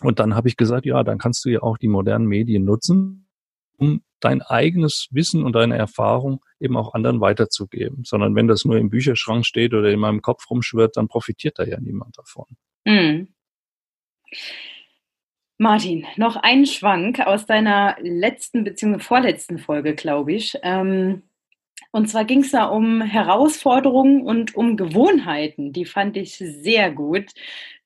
[0.00, 3.28] Und dann habe ich gesagt, ja, dann kannst du ja auch die modernen Medien nutzen,
[3.76, 8.04] um dein eigenes Wissen und deine Erfahrung eben auch anderen weiterzugeben.
[8.04, 11.64] Sondern wenn das nur im Bücherschrank steht oder in meinem Kopf rumschwirrt, dann profitiert da
[11.64, 12.46] ja niemand davon.
[12.86, 13.28] Mhm.
[15.58, 18.98] Martin, noch ein Schwank aus deiner letzten bzw.
[18.98, 20.58] vorletzten Folge, glaube ich.
[20.62, 21.22] Ähm,
[21.92, 25.72] und zwar ging es da um Herausforderungen und um Gewohnheiten.
[25.72, 27.26] Die fand ich sehr gut.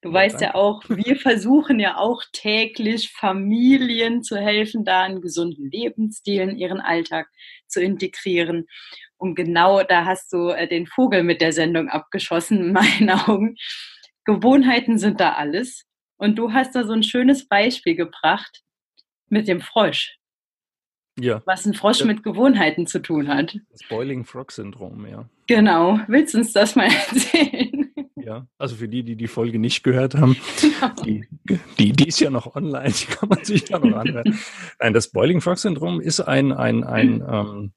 [0.01, 0.45] Du ja, weißt danke.
[0.47, 6.57] ja auch, wir versuchen ja auch täglich Familien zu helfen, da einen gesunden Lebensstil in
[6.57, 7.29] ihren Alltag
[7.67, 8.67] zu integrieren.
[9.19, 13.57] Und genau da hast du äh, den Vogel mit der Sendung abgeschossen, in meinen Augen.
[14.25, 15.88] Gewohnheiten sind da alles.
[16.19, 18.63] Und du hast da so ein schönes Beispiel gebracht
[19.29, 20.19] mit dem Frosch.
[21.19, 21.43] Ja.
[21.47, 23.59] Was ein Frosch mit Gewohnheiten zu tun hat.
[23.71, 25.29] Das Boiling Frog Syndrom, ja.
[25.47, 25.99] Genau.
[26.07, 27.93] Willst du uns das mal erzählen?
[28.17, 30.95] Ja, also für die, die die Folge nicht gehört haben, genau.
[31.05, 31.25] die,
[31.79, 34.39] die, die ist ja noch online, die kann man sich ja noch anhören.
[34.81, 37.73] Nein, das Boiling Frog Syndrom ist ein, ein, ein, ähm,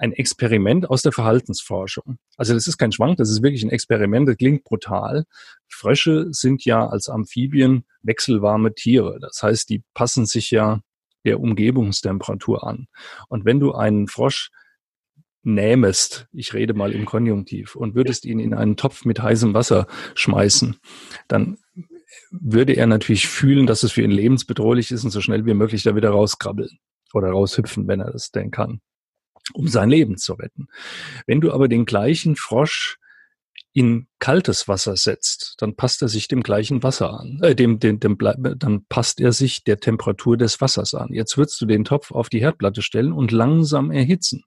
[0.00, 2.18] ein Experiment aus der Verhaltensforschung.
[2.36, 5.24] Also das ist kein Schwank, das ist wirklich ein Experiment, das klingt brutal.
[5.68, 9.18] Frösche sind ja als Amphibien wechselwarme Tiere.
[9.20, 10.80] Das heißt, die passen sich ja
[11.24, 12.86] der Umgebungstemperatur an.
[13.28, 14.50] Und wenn du einen Frosch
[15.42, 19.86] nähmest, ich rede mal im Konjunktiv, und würdest ihn in einen Topf mit heißem Wasser
[20.14, 20.76] schmeißen,
[21.28, 21.58] dann
[22.30, 25.82] würde er natürlich fühlen, dass es für ihn lebensbedrohlich ist und so schnell wie möglich
[25.82, 26.78] da wieder rauskrabbeln
[27.12, 28.80] oder raushüpfen, wenn er das denn kann,
[29.54, 30.68] um sein Leben zu retten.
[31.26, 32.98] Wenn du aber den gleichen Frosch
[33.72, 38.00] in kaltes Wasser setzt, dann passt er sich dem gleichen Wasser an, äh, dem, dem,
[38.00, 41.12] dem, dann passt er sich der Temperatur des Wassers an.
[41.12, 44.42] Jetzt würdest du den Topf auf die Herdplatte stellen und langsam erhitzen.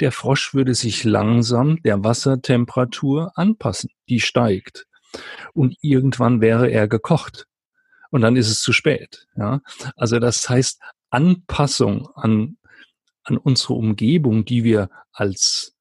[0.00, 4.86] Der Frosch würde sich langsam der Wassertemperatur anpassen, die steigt.
[5.52, 7.46] Und irgendwann wäre er gekocht.
[8.10, 9.26] Und dann ist es zu spät.
[9.36, 9.60] Ja?
[9.96, 12.56] Also das heißt, Anpassung an,
[13.26, 15.74] an unsere Umgebung, die wir als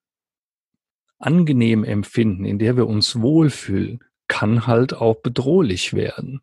[1.20, 6.42] angenehm empfinden, in der wir uns wohlfühlen, kann halt auch bedrohlich werden.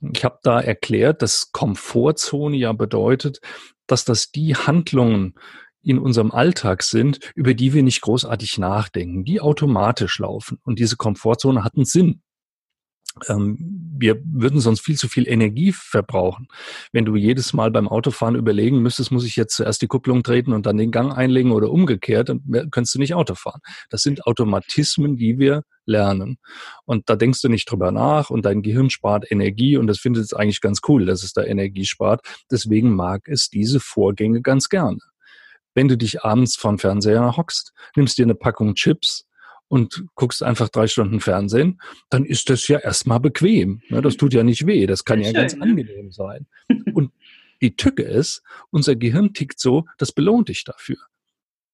[0.00, 3.40] Ich habe da erklärt, dass Komfortzone ja bedeutet,
[3.86, 5.34] dass das die Handlungen
[5.82, 10.58] in unserem Alltag sind, über die wir nicht großartig nachdenken, die automatisch laufen.
[10.64, 12.22] Und diese Komfortzone hat einen Sinn.
[13.28, 13.56] Ähm,
[13.98, 16.48] wir würden sonst viel zu viel Energie verbrauchen.
[16.92, 20.52] Wenn du jedes Mal beim Autofahren überlegen müsstest, muss ich jetzt zuerst die Kupplung treten
[20.52, 23.60] und dann den Gang einlegen oder umgekehrt, dann könntest du nicht Auto fahren.
[23.88, 26.36] Das sind Automatismen, die wir lernen.
[26.84, 30.24] Und da denkst du nicht drüber nach und dein Gehirn spart Energie und das findet
[30.24, 32.20] es eigentlich ganz cool, dass es da Energie spart.
[32.50, 34.98] Deswegen mag es diese Vorgänge ganz gerne
[35.76, 39.25] wenn du dich abends vom Fernseher hockst, nimmst dir eine Packung Chips
[39.68, 43.82] und guckst einfach drei Stunden Fernsehen, dann ist das ja erstmal bequem.
[43.88, 44.00] Ne?
[44.00, 45.62] Das tut ja nicht weh, das kann ja, ja ganz ne?
[45.62, 46.46] angenehm sein.
[46.94, 47.12] Und
[47.62, 50.98] die Tücke ist, unser Gehirn tickt so, das belohnt dich dafür.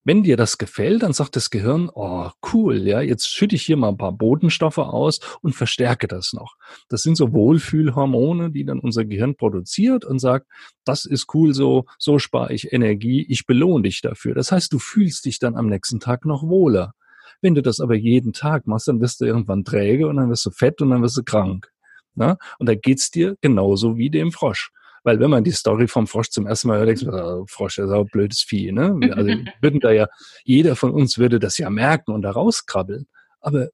[0.05, 3.77] Wenn dir das gefällt, dann sagt das Gehirn, oh, cool, ja, jetzt schütte ich hier
[3.77, 6.57] mal ein paar Botenstoffe aus und verstärke das noch.
[6.89, 10.49] Das sind so Wohlfühlhormone, die dann unser Gehirn produziert und sagt,
[10.85, 14.35] das ist cool so, so spare ich Energie, ich belohne dich dafür.
[14.35, 16.95] Das heißt, du fühlst dich dann am nächsten Tag noch wohler.
[17.43, 20.47] Wenn du das aber jeden Tag machst, dann wirst du irgendwann träge und dann wirst
[20.47, 21.71] du fett und dann wirst du krank.
[22.15, 22.39] Ja?
[22.59, 24.71] Und da geht's dir genauso wie dem Frosch.
[25.05, 27.79] Weil wenn man die Story vom Frosch zum ersten Mal hört, denkt man, oh, Frosch
[27.79, 28.71] ist auch ein blödes Vieh.
[28.71, 28.97] Ne?
[29.15, 30.07] Also würden da ja,
[30.45, 33.07] jeder von uns würde das ja merken und da rauskrabbeln.
[33.41, 33.69] Aber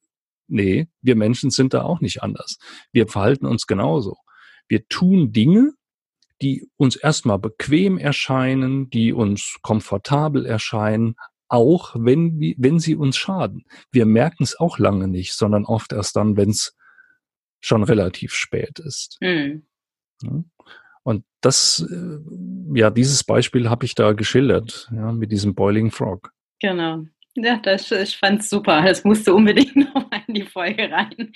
[0.47, 2.57] nee, wir Menschen sind da auch nicht anders.
[2.93, 4.17] Wir verhalten uns genauso.
[4.69, 5.73] Wir tun Dinge,
[6.41, 11.17] die uns erstmal bequem erscheinen, die uns komfortabel erscheinen,
[11.49, 13.65] auch wenn, wenn sie uns schaden.
[13.91, 16.77] Wir merken es auch lange nicht, sondern oft erst dann, wenn es
[17.61, 19.19] schon relativ spät ist.
[19.21, 19.65] Mhm.
[21.03, 22.19] Und das, äh,
[22.79, 26.33] ja, dieses Beispiel habe ich da geschildert, ja, mit diesem Boiling Frog.
[26.61, 27.05] Genau.
[27.35, 28.83] Ja, das, ich fand es super.
[28.83, 31.33] Das musste unbedingt nochmal in die Folge rein.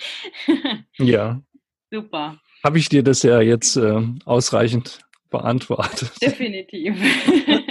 [0.98, 1.40] ja.
[1.90, 2.40] Super.
[2.64, 6.12] Habe ich dir das ja jetzt äh, ausreichend beantwortet.
[6.20, 6.94] Definitiv.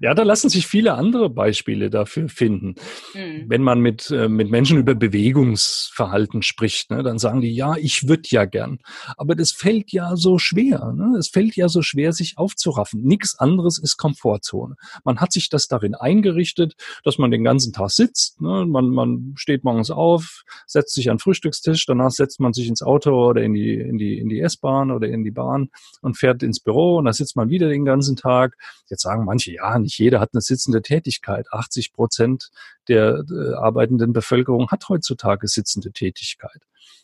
[0.00, 2.74] ja, da lassen sich viele andere Beispiele dafür finden.
[3.14, 3.44] Mhm.
[3.46, 8.08] Wenn man mit, äh, mit Menschen über Bewegungsverhalten spricht, ne, dann sagen die, ja, ich
[8.08, 8.78] würde ja gern.
[9.16, 10.92] Aber das fällt ja so schwer.
[10.92, 11.16] Ne?
[11.18, 13.02] Es fällt ja so schwer, sich aufzuraffen.
[13.02, 14.76] Nichts anderes ist Komfortzone.
[15.04, 18.40] Man hat sich das darin eingerichtet, dass man den ganzen Tag sitzt.
[18.40, 18.66] Ne?
[18.66, 22.82] Man, man steht morgens auf, setzt sich an den Frühstückstisch, danach setzt man sich ins
[22.82, 25.70] Auto oder in die, in die, in die S-Bahn oder in die Bahn
[26.02, 28.56] und fährt ins Büro und da sitzt man wieder den ganzen Tag.
[28.88, 31.46] Jetzt sagen manche, ja, nicht jeder hat eine sitzende Tätigkeit.
[31.50, 32.50] 80 Prozent
[32.88, 36.62] der äh, arbeitenden Bevölkerung hat heutzutage sitzende Tätigkeit.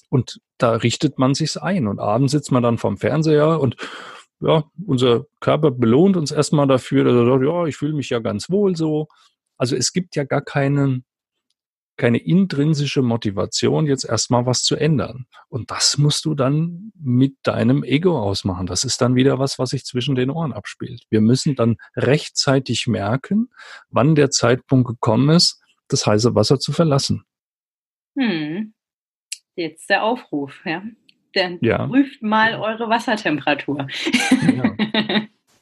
[0.09, 1.89] Und da richtet man sich's ein.
[1.89, 3.77] Und abends sitzt man dann vorm Fernseher und
[4.41, 8.19] ja, unser Körper belohnt uns erstmal dafür, dass er sagt, ja, ich fühle mich ja
[8.19, 9.09] ganz wohl so.
[9.57, 11.05] Also es gibt ja gar keinen
[11.97, 15.27] keine intrinsische Motivation, jetzt erstmal was zu ändern.
[15.49, 18.67] Und das musst du dann mit deinem Ego ausmachen.
[18.67, 21.05] Das ist dann wieder was, was sich zwischen den Ohren abspielt.
[21.11, 23.51] Wir müssen dann rechtzeitig merken,
[23.91, 27.25] wann der Zeitpunkt gekommen ist, das heiße Wasser zu verlassen.
[28.19, 28.75] Hm.
[29.57, 30.83] Jetzt der Aufruf, ja.
[31.33, 31.87] Dann ja.
[31.87, 33.87] prüft mal eure Wassertemperatur.
[34.55, 34.77] Ja.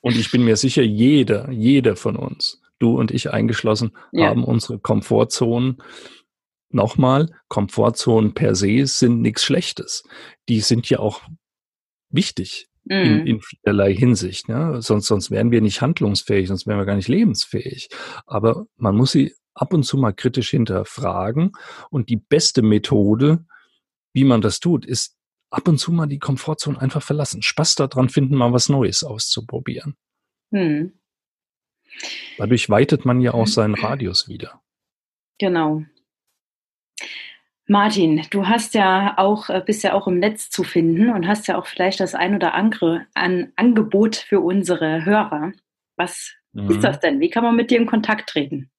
[0.01, 4.79] Und ich bin mir sicher, jeder, jeder von uns, du und ich eingeschlossen, haben unsere
[4.79, 5.79] Komfortzonen
[6.75, 10.05] nochmal, Komfortzonen per se sind nichts Schlechtes.
[10.49, 11.23] Die sind ja auch
[12.11, 12.93] wichtig mm.
[12.93, 13.27] in, mhm.
[13.27, 14.49] in vielerlei Hinsicht.
[14.49, 14.81] Ne?
[14.83, 17.89] Sonst, sonst wären wir nicht handlungsfähig, sonst wären wir gar nicht lebensfähig.
[18.27, 21.53] Aber man muss sie ab und zu mal kritisch hinterfragen.
[21.91, 23.45] Und die beste Methode,
[24.13, 25.17] wie man das tut, ist
[25.51, 27.43] ab und zu mal die Komfortzone einfach verlassen.
[27.43, 29.97] Spaß daran finden, mal was Neues auszuprobieren.
[30.51, 30.93] Mm.
[32.39, 34.63] Dadurch weitet man ja auch seinen Radius wieder.
[35.39, 35.85] Genau.
[37.67, 41.47] Martin, du hast ja auch, äh, bist ja auch im Netz zu finden und hast
[41.47, 45.53] ja auch vielleicht das ein oder andere an Angebot für unsere Hörer.
[45.97, 46.71] Was mhm.
[46.71, 47.21] ist das denn?
[47.21, 48.71] Wie kann man mit dir in Kontakt treten?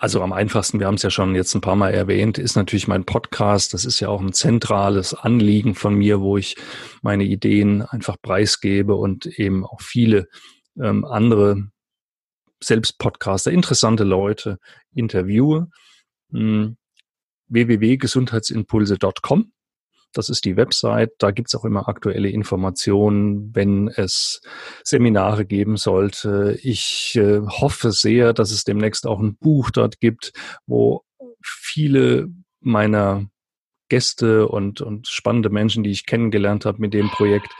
[0.00, 2.86] Also am einfachsten, wir haben es ja schon jetzt ein paar Mal erwähnt, ist natürlich
[2.86, 3.74] mein Podcast.
[3.74, 6.56] Das ist ja auch ein zentrales Anliegen von mir, wo ich
[7.02, 10.28] meine Ideen einfach preisgebe und eben auch viele
[10.80, 11.70] ähm, andere
[12.62, 14.58] selbst Podcaster, interessante Leute
[14.94, 15.68] interviewe.
[16.32, 16.76] Hm,
[17.48, 19.52] www.gesundheitsimpulse.com
[20.12, 21.12] das ist die Website.
[21.18, 24.40] Da gibt's auch immer aktuelle Informationen, wenn es
[24.82, 26.58] Seminare geben sollte.
[26.62, 30.32] Ich äh, hoffe sehr, dass es demnächst auch ein Buch dort gibt,
[30.66, 31.02] wo
[31.42, 32.28] viele
[32.60, 33.26] meiner
[33.88, 37.50] Gäste und, und spannende Menschen, die ich kennengelernt habe mit dem Projekt,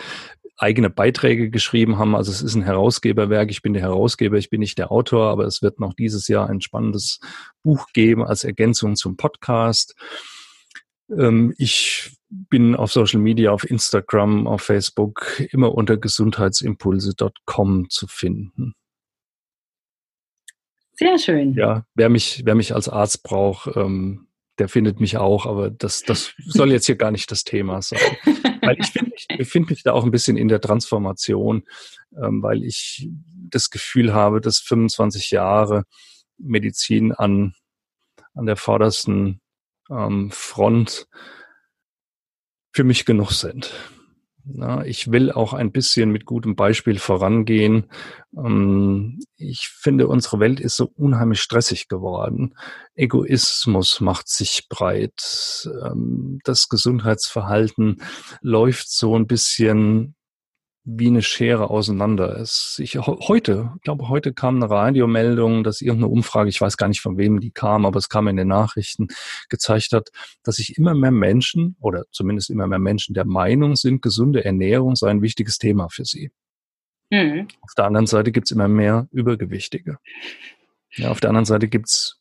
[0.58, 2.14] eigene Beiträge geschrieben haben.
[2.14, 3.50] Also es ist ein Herausgeberwerk.
[3.50, 6.50] Ich bin der Herausgeber, ich bin nicht der Autor, aber es wird noch dieses Jahr
[6.50, 7.20] ein spannendes
[7.62, 9.94] Buch geben als Ergänzung zum Podcast.
[11.10, 18.74] Ähm, ich bin auf Social Media, auf Instagram, auf Facebook immer unter gesundheitsimpulse.com zu finden.
[20.92, 21.54] Sehr schön.
[21.54, 24.26] Ja, wer mich, wer mich als Arzt braucht, ähm,
[24.58, 28.00] der findet mich auch, aber das, das soll jetzt hier gar nicht das Thema sein.
[28.68, 31.64] weil ich finde ich befinde mich da auch ein bisschen in der Transformation,
[32.16, 33.08] ähm, weil ich
[33.50, 35.84] das Gefühl habe, dass 25 Jahre
[36.36, 37.54] Medizin an,
[38.34, 39.40] an der vordersten
[39.90, 41.06] ähm, Front
[42.72, 43.72] für mich genug sind.
[44.50, 47.90] Ja, ich will auch ein bisschen mit gutem Beispiel vorangehen.
[48.34, 52.54] Ähm, ich finde, unsere Welt ist so unheimlich stressig geworden.
[52.94, 55.68] Egoismus macht sich breit.
[55.84, 58.00] Ähm, das Gesundheitsverhalten
[58.40, 60.14] läuft so ein bisschen
[60.90, 62.78] wie eine Schere auseinander ist.
[62.82, 67.02] Ich heute, ich glaube, heute kam eine Radiomeldung, dass irgendeine Umfrage, ich weiß gar nicht
[67.02, 69.08] von wem die kam, aber es kam in den Nachrichten,
[69.50, 70.08] gezeigt hat,
[70.42, 74.96] dass sich immer mehr Menschen oder zumindest immer mehr Menschen der Meinung sind, gesunde Ernährung
[74.96, 76.30] sei ein wichtiges Thema für sie.
[77.10, 77.48] Mhm.
[77.60, 79.98] Auf der anderen Seite gibt's immer mehr Übergewichtige.
[80.92, 82.18] Ja, auf der anderen Seite gibt's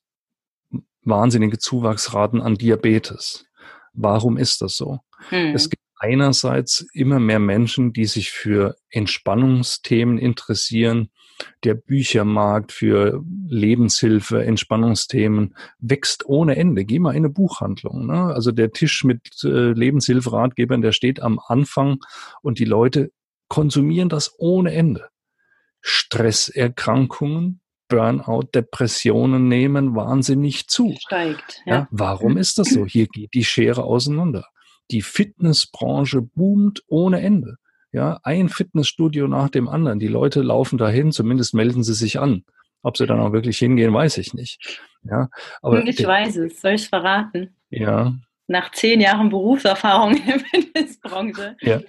[1.03, 3.45] wahnsinnige Zuwachsraten an Diabetes.
[3.93, 4.99] Warum ist das so?
[5.32, 5.55] Mhm.
[5.55, 11.10] Es gibt einerseits immer mehr Menschen, die sich für Entspannungsthemen interessieren.
[11.64, 16.84] Der Büchermarkt für Lebenshilfe, Entspannungsthemen wächst ohne Ende.
[16.86, 18.08] Geh mal in eine Buchhandlung.
[18.08, 18.34] Ne?
[18.34, 22.00] Also der Tisch mit äh, Lebenshilferatgebern, der steht am Anfang
[22.41, 23.12] und die Leute
[23.50, 25.10] konsumieren das ohne Ende.
[25.82, 30.95] Stresserkrankungen, Burnout, Depressionen nehmen wahnsinnig zu.
[31.00, 31.62] Steigt.
[31.66, 31.74] Ja.
[31.74, 31.88] ja.
[31.91, 32.86] warum ist das so?
[32.86, 34.48] Hier geht die Schere auseinander
[34.92, 37.58] die Fitnessbranche boomt ohne Ende.
[37.92, 40.00] Ja, ein Fitnessstudio nach dem anderen.
[40.00, 42.44] Die Leute laufen dahin, zumindest melden sie sich an.
[42.84, 44.82] Ob sie dann auch wirklich hingehen, weiß ich nicht.
[45.04, 45.30] Ja,
[45.62, 47.56] aber ich weiß es, soll ich verraten?
[47.70, 48.14] Ja.
[48.48, 51.82] Nach zehn Jahren Berufserfahrung in der Fitnessbranche ja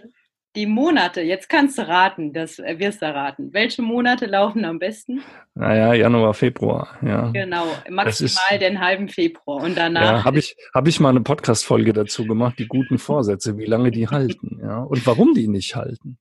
[0.57, 3.53] die Monate, jetzt kannst du raten, das äh, wirst du erraten.
[3.53, 5.22] Welche Monate laufen am besten?
[5.55, 7.30] Naja, Januar, Februar, ja.
[7.30, 10.03] Genau, maximal ist, den halben Februar und danach.
[10.03, 13.90] Ja, habe ich, hab ich mal eine Podcast-Folge dazu gemacht, die guten Vorsätze, wie lange
[13.90, 16.18] die halten, ja, und warum die nicht halten.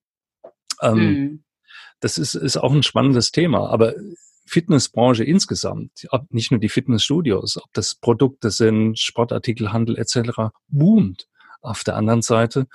[0.82, 1.44] Ähm, hm.
[2.00, 3.96] Das ist, ist auch ein spannendes Thema, aber
[4.46, 11.28] Fitnessbranche insgesamt, ob nicht nur die Fitnessstudios, ob das Produkte sind, Sportartikelhandel etc., boomt.
[11.60, 12.68] Auf der anderen Seite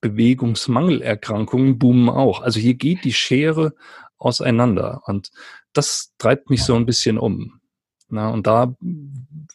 [0.00, 2.40] Bewegungsmangelerkrankungen boomen auch.
[2.42, 3.74] Also hier geht die Schere
[4.16, 5.30] auseinander und
[5.72, 7.60] das treibt mich so ein bisschen um.
[8.08, 8.74] Na, und da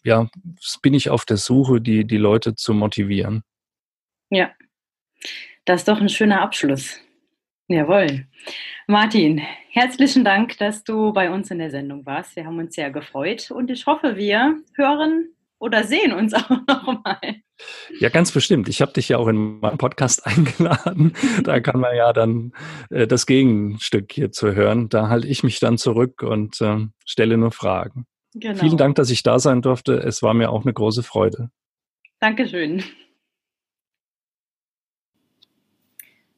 [0.03, 0.29] ja,
[0.81, 3.43] bin ich auf der Suche, die, die Leute zu motivieren.
[4.29, 4.51] Ja,
[5.65, 6.99] das ist doch ein schöner Abschluss.
[7.67, 8.27] Jawohl.
[8.87, 9.41] Martin,
[9.71, 12.35] herzlichen Dank, dass du bei uns in der Sendung warst.
[12.35, 15.32] Wir haben uns sehr gefreut und ich hoffe, wir hören
[15.63, 17.41] oder sehen uns auch nochmal.
[17.99, 18.67] Ja, ganz bestimmt.
[18.67, 21.13] Ich habe dich ja auch in meinen Podcast eingeladen.
[21.43, 22.51] Da kann man ja dann
[22.89, 24.89] äh, das Gegenstück hier zu hören.
[24.89, 28.05] Da halte ich mich dann zurück und äh, stelle nur Fragen.
[28.35, 28.59] Genau.
[28.59, 29.93] Vielen Dank, dass ich da sein durfte.
[29.93, 31.49] Es war mir auch eine große Freude.
[32.19, 32.83] Dankeschön.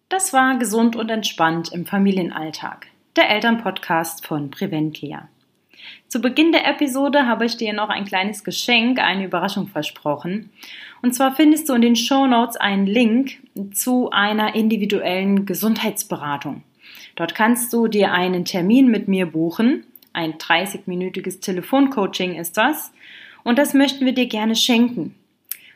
[0.09, 5.30] Das war Gesund und Entspannt im Familienalltag, der Elternpodcast von Preventlia.
[6.07, 10.51] Zu Beginn der Episode habe ich dir noch ein kleines Geschenk, eine Überraschung versprochen.
[11.01, 13.38] Und zwar findest du in den Show Notes einen Link
[13.73, 16.63] zu einer individuellen Gesundheitsberatung.
[17.15, 19.86] Dort kannst du dir einen Termin mit mir buchen.
[20.13, 22.91] Ein 30-minütiges Telefoncoaching ist das.
[23.43, 25.15] Und das möchten wir dir gerne schenken.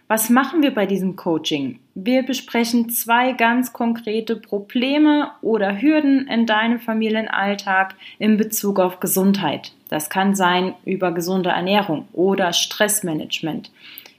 [0.08, 1.80] Was machen wir bei diesem Coaching?
[1.94, 9.72] Wir besprechen zwei ganz konkrete Probleme oder Hürden in deinem Familienalltag in Bezug auf Gesundheit.
[9.90, 13.72] Das kann sein über gesunde Ernährung oder Stressmanagement,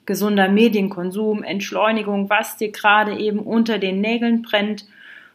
[0.05, 4.85] gesunder Medienkonsum, Entschleunigung, was dir gerade eben unter den Nägeln brennt.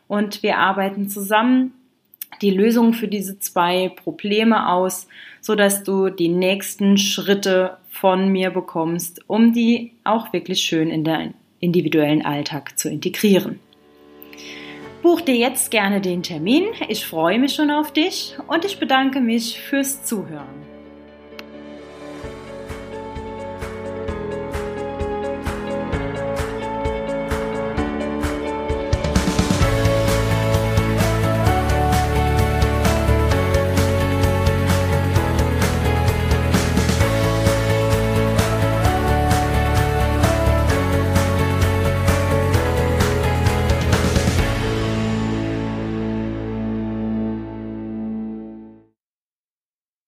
[0.08, 1.74] Und wir arbeiten zusammen
[2.42, 5.08] die Lösung für diese zwei Probleme aus,
[5.42, 11.06] so dass du die nächsten Schritte von mir bekommst, um die auch wirklich schön in
[11.06, 13.60] deinen individuellen Alltag zu integrieren.
[15.06, 16.66] Buch dir jetzt gerne den Termin.
[16.88, 20.65] Ich freue mich schon auf dich und ich bedanke mich fürs Zuhören.